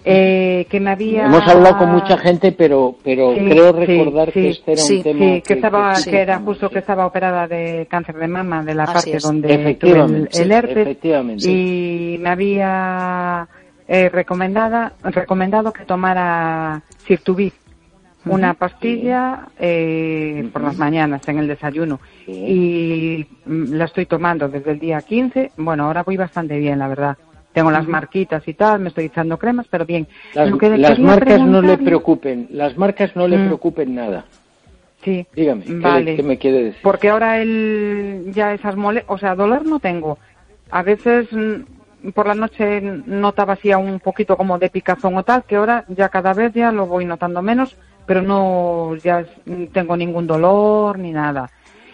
Eh, 0.05 0.67
que 0.69 0.81
me 0.81 0.91
había 0.91 1.27
hemos 1.27 1.47
hablado 1.47 1.77
con 1.77 1.91
mucha 1.91 2.17
gente 2.17 2.51
pero 2.51 2.97
pero 3.05 3.33
creo 3.35 3.71
recordar 3.71 4.33
que 4.33 4.49
este 4.49 4.73
era 4.73 4.83
un 4.83 5.01
tema 5.01 5.19
sí, 5.19 5.41
que, 5.47 5.53
estaba 5.53 5.93
que 5.93 6.19
era 6.19 6.39
justo 6.39 6.69
que 6.69 6.79
estaba 6.79 7.05
operada 7.07 7.47
de 7.47 7.87
cáncer 7.89 8.15
de 8.17 8.27
mama 8.27 8.65
de 8.65 8.75
la 8.75 8.85
parte 8.85 9.17
donde 9.17 9.75
tuve 9.75 10.27
el, 10.33 10.51
herpes. 10.51 10.97
y 11.45 12.17
me 12.19 12.29
había 12.29 13.47
eh, 13.87 14.09
recomendada 14.09 14.91
recomendado 15.03 15.71
que 15.71 15.85
tomara 15.85 16.81
Sirtuviz 17.07 17.53
una 18.25 18.53
pastilla 18.53 19.47
eh, 19.59 20.49
por 20.53 20.61
las 20.61 20.77
mañanas 20.77 21.27
en 21.27 21.39
el 21.39 21.47
desayuno 21.47 21.99
y 22.25 23.25
mm, 23.45 23.73
la 23.73 23.85
estoy 23.85 24.05
tomando 24.05 24.47
desde 24.47 24.71
el 24.71 24.79
día 24.79 25.01
15 25.01 25.51
bueno 25.57 25.85
ahora 25.85 26.03
voy 26.03 26.17
bastante 26.17 26.57
bien 26.57 26.79
la 26.79 26.87
verdad 26.87 27.17
tengo 27.53 27.71
las 27.71 27.87
marquitas 27.87 28.45
y 28.47 28.55
tal, 28.55 28.79
me 28.79 28.89
estoy 28.89 29.05
echando 29.05 29.37
cremas, 29.37 29.67
pero 29.69 29.85
bien. 29.85 30.07
Las, 30.33 30.97
marcas 30.97 31.39
no 31.39 31.61
le 31.61 31.77
preocupen, 31.77 32.47
las 32.49 32.75
marcas 32.77 33.15
no 33.15 33.27
le 33.27 33.37
mm. 33.37 33.45
preocupen 33.45 33.95
nada. 33.95 34.25
Sí. 35.03 35.27
Dígame, 35.35 35.63
¿qué, 35.63 36.23
me 36.23 36.37
quiere 36.37 36.63
decir? 36.63 36.79
Porque 36.81 37.09
ahora 37.09 37.41
él 37.41 38.31
ya 38.33 38.53
esas 38.53 38.75
mole, 38.75 39.03
o 39.07 39.17
sea, 39.17 39.35
dolor 39.35 39.65
no 39.65 39.79
tengo. 39.79 40.17
A 40.71 40.81
veces 40.81 41.27
mm, 41.31 42.09
por 42.11 42.25
la 42.27 42.35
noche 42.35 42.81
notaba 42.81 43.53
así 43.53 43.73
un 43.73 43.99
poquito 43.99 44.35
como 44.35 44.57
de 44.57 44.69
picazón 44.69 45.15
o 45.17 45.23
tal, 45.23 45.43
que 45.43 45.57
ahora 45.57 45.85
ya 45.89 46.09
cada 46.09 46.33
vez 46.33 46.53
ya 46.53 46.71
lo 46.71 46.87
voy 46.87 47.05
notando 47.05 47.41
menos, 47.41 47.77
pero 48.05 48.21
no 48.21 48.95
ya 48.95 49.25
tengo 49.71 49.95
ningún 49.97 50.27
dolor 50.27 50.99
ni 50.99 51.11
nada. 51.11 51.49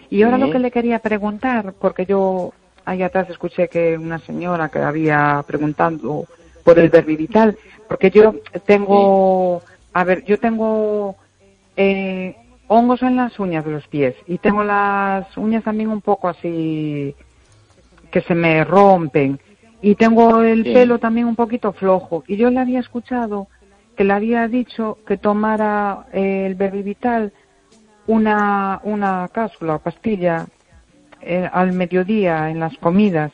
Y 0.10 0.24
ahora 0.24 0.38
lo 0.38 0.50
que 0.50 0.60
le 0.60 0.72
quería 0.72 1.00
preguntar, 1.00 1.74
porque 1.80 2.06
yo 2.06 2.54
ahí 2.86 3.04
atrás 3.04 3.30
escuché 3.30 3.68
que 3.68 3.98
una 3.98 4.18
señora 4.20 4.70
que 4.70 4.80
había 4.80 5.44
preguntando 5.46 6.26
por 6.64 6.80
el 6.80 6.90
verbivital, 6.90 7.58
porque 7.88 8.10
yo 8.10 8.36
tengo, 8.66 9.62
a 9.94 10.04
ver, 10.04 10.24
yo 10.26 10.40
tengo 10.40 11.16
eh, 11.78 12.36
hongos 12.68 13.04
en 13.04 13.16
las 13.16 13.40
uñas 13.40 13.66
de 13.66 13.72
los 13.72 13.88
pies 13.88 14.16
y 14.28 14.40
tengo 14.40 14.64
las 14.64 15.38
uñas 15.38 15.64
también 15.64 15.90
un 15.90 16.02
poco 16.02 16.28
así 16.28 17.16
que 18.12 18.22
se 18.22 18.34
me 18.34 18.64
rompen. 18.64 19.40
Y 19.82 19.96
tengo 19.96 20.42
el 20.42 20.64
pelo 20.64 21.00
también 21.00 21.28
un 21.28 21.38
poquito 21.38 21.72
flojo. 21.72 22.24
Y 22.28 22.36
yo 22.36 22.50
le 22.50 22.60
había 22.60 22.82
escuchado 22.82 23.48
que 24.00 24.06
le 24.06 24.14
había 24.14 24.48
dicho 24.48 24.98
que 25.06 25.18
tomara 25.18 26.06
eh, 26.14 26.46
el 26.46 26.56
verbivital 26.56 27.34
una 28.08 28.80
una 28.86 29.28
cápsula 29.28 29.76
o 29.76 29.80
pastilla 29.80 30.48
eh, 31.22 31.46
al 31.52 31.74
mediodía 31.74 32.50
en 32.50 32.62
las 32.62 32.78
comidas. 32.78 33.34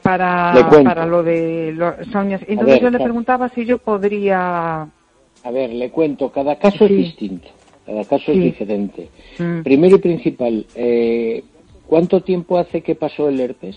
Para, 0.00 0.54
para 0.84 1.06
lo 1.06 1.24
de 1.24 1.72
los 1.72 2.06
uñas. 2.14 2.40
Entonces 2.46 2.80
yo 2.80 2.90
le 2.90 3.00
preguntaba 3.00 3.48
si 3.48 3.64
yo 3.64 3.78
podría. 3.78 4.82
A 4.82 5.50
ver, 5.50 5.70
le 5.70 5.90
cuento, 5.90 6.30
cada 6.30 6.56
caso 6.56 6.84
es 6.84 6.90
distinto, 6.92 7.48
cada 7.84 8.04
caso 8.04 8.30
es 8.30 8.38
diferente. 8.38 9.08
Mm. 9.40 9.62
Primero 9.62 9.96
y 9.96 9.98
principal, 9.98 10.66
eh, 10.76 11.42
¿cuánto 11.84 12.20
tiempo 12.20 12.58
hace 12.58 12.80
que 12.80 12.94
pasó 12.94 13.28
el 13.28 13.40
herpes? 13.40 13.76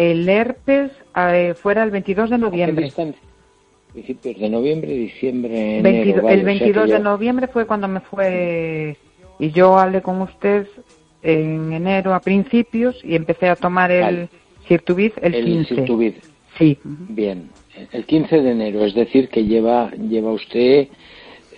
El 0.00 0.26
herpes 0.30 0.92
eh, 1.14 1.52
fuera 1.54 1.82
el 1.82 1.90
22 1.90 2.30
de 2.30 2.38
noviembre. 2.38 2.90
Principios 3.92 4.38
de 4.38 4.48
noviembre, 4.48 4.94
diciembre, 4.94 5.80
enero, 5.80 6.26
El 6.26 6.42
22 6.42 6.88
de 6.88 6.98
noviembre 7.00 7.48
fue 7.48 7.66
cuando 7.66 7.86
me 7.86 8.00
fue 8.00 8.96
y 9.38 9.50
yo 9.50 9.78
hablé 9.78 10.00
con 10.00 10.22
usted 10.22 10.66
en 11.22 11.74
enero 11.74 12.14
a 12.14 12.20
principios 12.20 12.98
y 13.04 13.14
empecé 13.14 13.50
a 13.50 13.56
tomar 13.56 13.90
el 13.90 14.30
Sirtuviz 14.66 15.12
el, 15.20 15.34
el 15.34 15.44
15. 15.44 15.74
Sirtuviz. 15.74 16.14
Sí. 16.56 16.78
Bien, 16.82 17.50
el 17.92 18.06
15 18.06 18.40
de 18.40 18.52
enero, 18.52 18.86
es 18.86 18.94
decir, 18.94 19.28
que 19.28 19.44
lleva 19.44 19.90
lleva 19.90 20.32
usted 20.32 20.88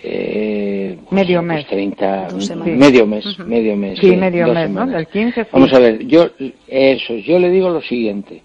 eh, 0.05 0.97
medio 1.11 1.39
pues, 1.39 1.47
mes. 1.47 1.67
30, 1.67 2.27
medio 2.65 3.07
mes, 3.07 3.39
medio 3.39 3.77
mes. 3.77 3.99
Sí, 3.99 4.15
medio 4.17 4.53
mes, 4.53 4.69
¿no? 4.69 4.97
El 4.97 5.07
15 5.07 5.47
Vamos 5.51 5.73
a 5.73 5.79
ver, 5.79 6.05
yo 6.05 6.29
eso, 6.67 7.15
yo 7.15 7.39
le 7.39 7.49
digo 7.49 7.69
lo 7.69 7.81
siguiente. 7.81 8.41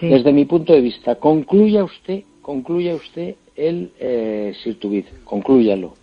Desde 0.00 0.32
mi 0.32 0.46
punto 0.46 0.72
de 0.72 0.80
vista, 0.80 1.16
concluya 1.16 1.84
usted, 1.84 2.22
concluya 2.40 2.94
usted 2.94 3.34
el 3.54 3.92
eh, 4.00 4.54
Sirtuviz, 4.62 5.04
conclúyalo. 5.24 5.94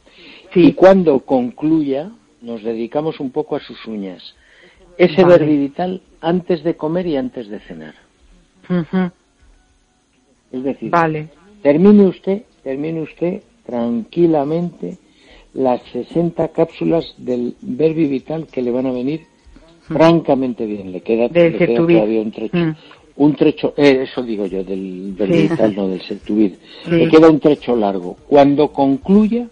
Sí. 0.53 0.67
Y 0.67 0.73
cuando 0.73 1.21
concluya, 1.21 2.11
nos 2.41 2.61
dedicamos 2.61 3.19
un 3.19 3.31
poco 3.31 3.55
a 3.55 3.59
sus 3.59 3.83
uñas. 3.87 4.35
Ese 4.99 5.23
vale. 5.23 6.01
antes 6.21 6.63
de 6.63 6.75
comer 6.75 7.07
y 7.07 7.15
antes 7.15 7.49
de 7.49 7.59
cenar. 7.61 7.95
Es 10.51 10.63
decir, 10.63 10.91
vale. 10.91 11.29
termine 11.63 12.05
usted, 12.05 12.43
termine 12.63 13.01
usted 13.01 13.41
tranquilamente 13.65 14.97
las 15.54 15.82
60 15.91 16.47
cápsulas 16.50 17.13
del 17.17 17.56
Verbivital 17.62 18.47
que 18.47 18.62
le 18.62 18.71
van 18.71 18.86
a 18.86 18.91
venir 18.91 19.21
francamente 19.82 20.65
bien. 20.65 20.91
Le 20.91 21.02
queda, 21.02 21.28
todavía 21.30 22.21
un 22.21 22.32
trecho. 22.32 22.58
Mm. 22.58 22.76
Un 23.17 23.36
trecho, 23.36 23.74
eh, 23.78 24.04
eso 24.04 24.24
digo 24.24 24.45
yo, 24.45 24.63
del 24.63 25.13
Verbivital, 25.17 25.76
no 25.76 25.88
del 25.89 26.02
Sertuvid. 26.02 26.54
Le 26.89 27.10
queda 27.10 27.30
un 27.30 27.39
trecho 27.39 27.76
largo. 27.76 28.15
Cuando 28.28 28.69
concluya, 28.69 29.47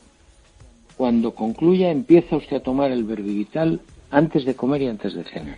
cuando 0.98 1.36
concluya 1.36 1.91
empieza 1.91 2.38
usted 2.38 2.58
a 2.58 2.60
tomar 2.62 2.91
el 2.91 3.04
verbivital 3.04 3.80
antes 4.12 4.45
de 4.45 4.56
comer 4.56 4.82
y 4.82 4.88
antes 4.88 5.13
de 5.13 5.24
cenar. 5.24 5.58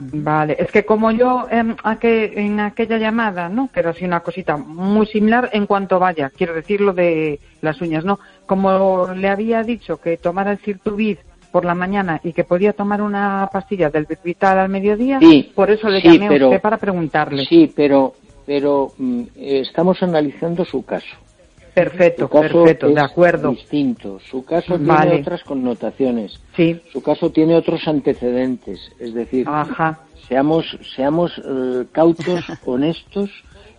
Vale, 0.00 0.56
es 0.58 0.70
que 0.72 0.84
como 0.84 1.10
yo 1.10 1.46
em, 1.50 1.76
en 2.02 2.60
aquella 2.60 2.96
llamada, 2.96 3.50
¿no? 3.50 3.68
Pero 3.72 3.92
sí 3.92 4.06
una 4.06 4.20
cosita 4.20 4.56
muy 4.56 5.06
similar 5.06 5.50
en 5.52 5.66
cuanto 5.66 5.98
vaya, 5.98 6.30
quiero 6.30 6.54
decir 6.54 6.80
lo 6.80 6.94
de 6.94 7.38
las 7.60 7.80
uñas, 7.82 8.04
¿no? 8.04 8.18
Como 8.46 9.08
le 9.14 9.28
había 9.28 9.62
dicho 9.62 9.98
que 9.98 10.16
tomara 10.16 10.52
el 10.52 10.58
Cirtuvid 10.58 11.18
por 11.52 11.66
la 11.66 11.74
mañana 11.74 12.18
y 12.24 12.32
que 12.32 12.44
podía 12.44 12.72
tomar 12.72 13.02
una 13.02 13.48
pastilla 13.52 13.90
del 13.90 14.06
Vital 14.24 14.58
al 14.58 14.70
mediodía, 14.70 15.20
por 15.54 15.70
eso 15.70 15.88
le 15.90 16.00
llamé 16.00 16.28
a 16.28 16.46
usted 16.46 16.60
para 16.62 16.78
preguntarle. 16.78 17.44
Sí, 17.44 17.70
pero, 17.74 18.14
pero 18.46 18.92
mm, 18.96 19.22
estamos 19.36 20.02
analizando 20.02 20.64
su 20.64 20.82
caso. 20.82 21.16
Perfecto, 21.74 22.28
perfecto, 22.28 22.88
de 22.88 23.00
acuerdo. 23.00 23.50
Distinto. 23.50 24.18
Su 24.20 24.44
caso 24.44 24.78
tiene 24.78 25.20
otras 25.20 25.44
connotaciones. 25.44 26.40
Sí. 26.56 26.80
Su 26.92 27.02
caso 27.02 27.30
tiene 27.30 27.54
otros 27.54 27.86
antecedentes. 27.86 28.80
Es 28.98 29.14
decir, 29.14 29.46
seamos, 30.28 30.78
seamos 30.94 31.32
eh, 31.38 31.86
cautos, 31.92 32.44
honestos. 32.64 33.30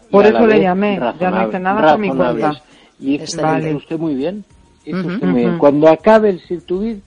Por 0.10 0.26
eso 0.26 0.46
le 0.46 0.62
llamé. 0.62 1.00
Ya 1.20 1.32
no 1.32 1.48
hice 1.48 1.60
nada 1.60 1.94
con 1.94 2.02
mi 2.02 2.10
cuenta. 2.10 2.62
Y 3.00 3.20
vale. 3.42 3.76
usted 3.76 3.98
muy 3.98 4.16
bien. 4.16 4.46
Cuando 5.58 5.88
acabe 5.90 6.30
el 6.30 6.40
Sirtuvid, 6.42 6.98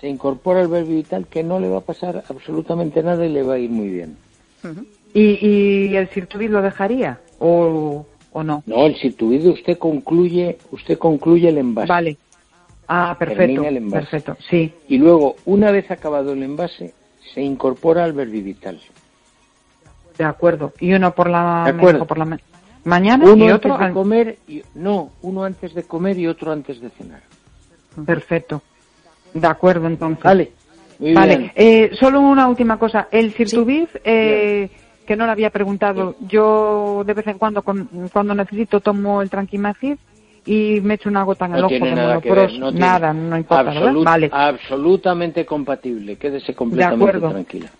se 0.00 0.08
incorpora 0.08 0.60
el 0.60 0.68
verbo 0.68 0.90
vital 0.90 1.26
que 1.26 1.42
no 1.42 1.58
le 1.58 1.68
va 1.68 1.78
a 1.78 1.82
pasar 1.82 2.24
absolutamente 2.28 3.02
nada 3.02 3.24
y 3.26 3.32
le 3.32 3.42
va 3.42 3.54
a 3.54 3.58
ir 3.58 3.70
muy 3.70 3.88
bien. 3.88 4.16
¿Y, 5.14 5.46
¿Y 5.46 5.96
el 5.96 6.08
Sirtuvid 6.10 6.50
lo 6.50 6.62
dejaría? 6.62 7.20
¿O.? 7.38 8.06
¿O 8.32 8.42
no? 8.42 8.62
No, 8.66 8.86
el 8.86 8.96
situido 8.96 9.52
usted 9.52 9.78
concluye, 9.78 10.58
usted 10.70 10.98
concluye 10.98 11.48
el 11.48 11.58
envase. 11.58 11.88
Vale. 11.88 12.16
Ah, 12.86 13.16
perfecto. 13.18 13.62
Perfecto, 13.90 14.36
sí. 14.48 14.72
Y 14.88 14.98
luego, 14.98 15.36
una 15.44 15.70
vez 15.70 15.90
acabado 15.90 16.32
el 16.32 16.42
envase, 16.42 16.94
se 17.34 17.42
incorpora 17.42 18.04
al 18.04 18.14
verbivital. 18.14 18.80
De 20.16 20.24
acuerdo. 20.24 20.72
Y 20.80 20.92
uno 20.94 21.14
por 21.14 21.28
la, 21.28 21.74
por 22.06 22.18
la 22.18 22.38
mañana 22.84 23.24
y 23.36 23.50
otro 23.50 23.74
antes 23.74 23.88
de 23.88 23.94
comer 23.94 24.38
y, 24.48 24.62
no, 24.74 25.10
uno 25.22 25.44
antes 25.44 25.74
de 25.74 25.82
comer 25.84 26.18
y 26.18 26.26
otro 26.26 26.50
antes 26.50 26.80
de 26.80 26.90
cenar. 26.90 27.22
Perfecto. 28.04 28.62
De 29.34 29.46
acuerdo, 29.46 29.86
entonces. 29.86 30.24
Vale. 30.24 30.52
vale. 30.98 31.52
Eh, 31.54 31.90
solo 31.92 32.20
una 32.20 32.48
última 32.48 32.78
cosa. 32.78 33.08
El 33.10 33.32
Cirtubiv, 33.32 33.88
eh, 34.02 34.70
que 35.08 35.16
no 35.16 35.24
le 35.24 35.32
había 35.32 35.48
preguntado. 35.48 36.16
Yo 36.28 37.02
de 37.06 37.14
vez 37.14 37.26
en 37.28 37.38
cuando, 37.38 37.62
cuando 37.62 38.34
necesito, 38.34 38.80
tomo 38.80 39.22
el 39.22 39.30
Tranquimacid 39.30 39.96
y 40.44 40.82
me 40.82 40.94
echo 40.94 41.08
una 41.08 41.22
gota 41.22 41.46
en 41.46 41.54
el 41.54 41.64
ojo 41.64 41.72
de 41.72 41.94
nada, 41.94 42.20
no 42.58 42.70
nada, 42.70 43.12
no 43.14 43.38
importa, 43.38 43.72
Vale. 44.04 44.28
Absolutamente 44.30 45.46
compatible, 45.46 46.16
quédese 46.16 46.54
completamente 46.54 47.18
tranquila. 47.18 47.70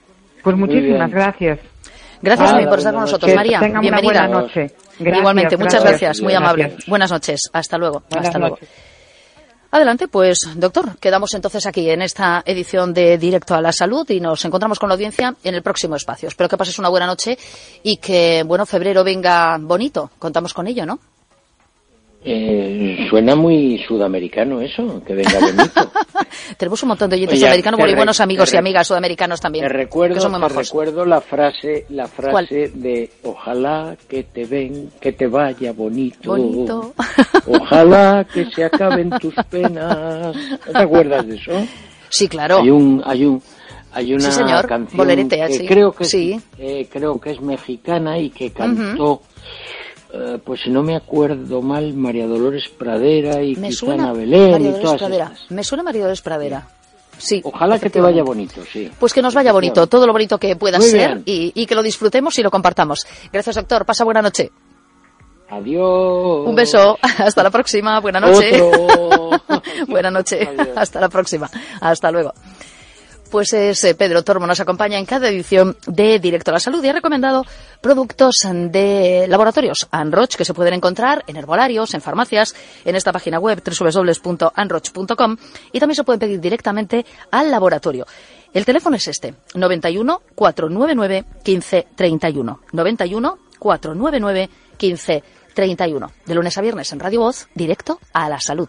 Pues 0.42 0.56
muchísimas 0.56 1.10
gracias. 1.10 1.58
Gracias 2.22 2.66
por 2.66 2.78
estar 2.78 2.94
con 2.94 3.02
nosotros, 3.02 3.34
María. 3.34 3.60
Bienvenida. 3.60 4.00
buena 4.00 4.28
noche. 4.28 4.70
Igualmente, 4.98 5.58
muchas 5.58 5.84
gracias, 5.84 6.22
muy 6.22 6.32
amable. 6.32 6.76
Buenas 6.86 7.12
noches, 7.12 7.42
hasta 7.52 7.76
luego. 7.76 8.04
hasta 8.10 8.38
luego. 8.38 8.58
Adelante, 9.70 10.08
pues 10.08 10.48
doctor, 10.56 10.96
quedamos 10.98 11.34
entonces 11.34 11.66
aquí 11.66 11.90
en 11.90 12.00
esta 12.00 12.42
edición 12.46 12.94
de 12.94 13.18
Directo 13.18 13.54
a 13.54 13.60
la 13.60 13.70
Salud 13.70 14.08
y 14.08 14.18
nos 14.18 14.42
encontramos 14.46 14.78
con 14.78 14.88
la 14.88 14.94
audiencia 14.94 15.34
en 15.44 15.54
el 15.54 15.62
próximo 15.62 15.94
espacio. 15.94 16.28
Espero 16.28 16.48
que 16.48 16.56
pases 16.56 16.78
una 16.78 16.88
buena 16.88 17.06
noche 17.06 17.36
y 17.82 17.98
que, 17.98 18.44
bueno, 18.46 18.64
febrero 18.64 19.04
venga 19.04 19.58
bonito. 19.60 20.10
Contamos 20.18 20.54
con 20.54 20.68
ello, 20.68 20.86
¿no? 20.86 20.98
Eh, 22.24 23.06
suena 23.08 23.36
muy 23.36 23.78
sudamericano 23.86 24.60
eso, 24.60 25.02
que 25.06 25.14
venga 25.14 25.38
bonito. 25.38 25.90
Tenemos 26.58 26.82
un 26.82 26.88
montón 26.88 27.10
de 27.10 27.16
oyentes 27.16 27.42
americanos, 27.44 27.78
muy 27.78 27.94
buenos 27.94 28.20
amigos 28.20 28.52
y 28.52 28.56
amigas 28.56 28.88
sudamericanos 28.88 29.40
también. 29.40 29.64
Te 29.66 29.72
recuerdo, 29.72 30.48
recuerdo 30.48 31.04
la 31.04 31.20
frase, 31.20 31.86
la 31.90 32.08
frase 32.08 32.72
de 32.74 33.10
ojalá 33.22 33.96
que 34.08 34.24
te 34.24 34.44
ven, 34.46 34.90
que 35.00 35.12
te 35.12 35.28
vaya 35.28 35.72
bonito. 35.72 36.30
Bonito. 36.32 36.94
Ojalá 37.46 38.26
que 38.32 38.44
se 38.46 38.64
acaben 38.64 39.10
tus 39.20 39.34
penas. 39.48 40.34
¿No 40.66 40.72
te 40.72 40.78
acuerdas 40.78 41.26
de 41.26 41.36
eso? 41.36 41.52
Sí, 42.10 42.28
claro. 42.28 42.58
Hay 42.58 42.70
un, 42.70 43.02
hay 43.06 43.24
un, 43.24 43.42
hay 43.92 44.14
una 44.14 44.62
canción 44.62 45.08
que 45.48 45.66
creo 45.66 45.92
que 45.92 46.04
sí. 46.04 46.40
eh, 46.58 46.86
creo 46.90 47.18
que 47.20 47.30
es 47.30 47.40
mexicana 47.40 48.18
y 48.18 48.30
que 48.30 48.50
cantó 48.50 49.22
eh, 50.12 50.38
pues 50.42 50.62
si 50.62 50.70
no 50.70 50.82
me 50.82 50.96
acuerdo 50.96 51.60
mal, 51.60 51.92
María 51.94 52.26
Dolores 52.26 52.68
Pradera 52.68 53.42
y 53.42 53.56
me 53.56 53.70
Belén 54.14 54.66
y 54.66 54.80
todas 54.80 54.98
Pradera. 54.98 55.32
Me 55.50 55.62
suena 55.62 55.82
María 55.82 56.02
Dolores 56.02 56.22
Pradera. 56.22 56.66
Sí. 57.18 57.40
Ojalá 57.44 57.78
que 57.78 57.90
te 57.90 58.00
vaya 58.00 58.22
bonito, 58.22 58.62
sí. 58.72 58.90
Pues 58.98 59.12
que 59.12 59.20
nos 59.20 59.34
vaya 59.34 59.52
bonito, 59.52 59.86
todo 59.86 60.06
lo 60.06 60.12
bonito 60.12 60.38
que 60.38 60.56
pueda 60.56 60.80
ser 60.80 61.22
y, 61.24 61.66
que 61.66 61.74
lo 61.74 61.82
disfrutemos 61.82 62.38
y 62.38 62.42
lo 62.42 62.50
compartamos. 62.50 63.06
Gracias, 63.32 63.56
doctor. 63.56 63.84
Pasa 63.84 64.04
buena 64.04 64.22
noche. 64.22 64.50
Adiós. 65.50 66.46
Un 66.46 66.54
beso. 66.54 66.96
Hasta 67.18 67.42
la 67.42 67.50
próxima. 67.50 68.00
Buena 68.00 68.20
noche. 68.20 68.62
buena 69.88 70.10
noche. 70.10 70.48
Hasta 70.76 71.00
la 71.00 71.08
próxima. 71.08 71.50
Hasta 71.80 72.10
luego 72.10 72.32
pues 73.28 73.52
es 73.52 73.84
eh, 73.84 73.94
Pedro 73.94 74.24
Tormo, 74.24 74.46
nos 74.46 74.60
acompaña 74.60 74.98
en 74.98 75.06
cada 75.06 75.28
edición 75.28 75.76
de 75.86 76.18
Directo 76.18 76.50
a 76.50 76.54
la 76.54 76.60
Salud 76.60 76.82
y 76.82 76.88
ha 76.88 76.92
recomendado 76.92 77.44
productos 77.80 78.36
de 78.44 79.26
laboratorios 79.28 79.86
Anroch 79.90 80.34
que 80.34 80.44
se 80.44 80.54
pueden 80.54 80.74
encontrar 80.74 81.24
en 81.26 81.36
herbolarios, 81.36 81.94
en 81.94 82.00
farmacias, 82.00 82.54
en 82.84 82.96
esta 82.96 83.12
página 83.12 83.38
web 83.38 83.62
www.anroch.com 83.62 85.36
y 85.72 85.80
también 85.80 85.96
se 85.96 86.04
pueden 86.04 86.20
pedir 86.20 86.40
directamente 86.40 87.06
al 87.30 87.50
laboratorio. 87.50 88.06
El 88.52 88.64
teléfono 88.64 88.96
es 88.96 89.06
este, 89.08 89.34
91 89.54 90.22
499 90.34 91.24
1531. 91.44 92.60
91 92.72 93.38
499 93.58 94.50
1531. 94.80 96.12
De 96.26 96.34
lunes 96.34 96.58
a 96.58 96.60
viernes 96.60 96.92
en 96.92 97.00
Radio 97.00 97.20
Voz, 97.20 97.48
directo 97.54 98.00
a 98.12 98.28
la 98.28 98.40
salud. 98.40 98.68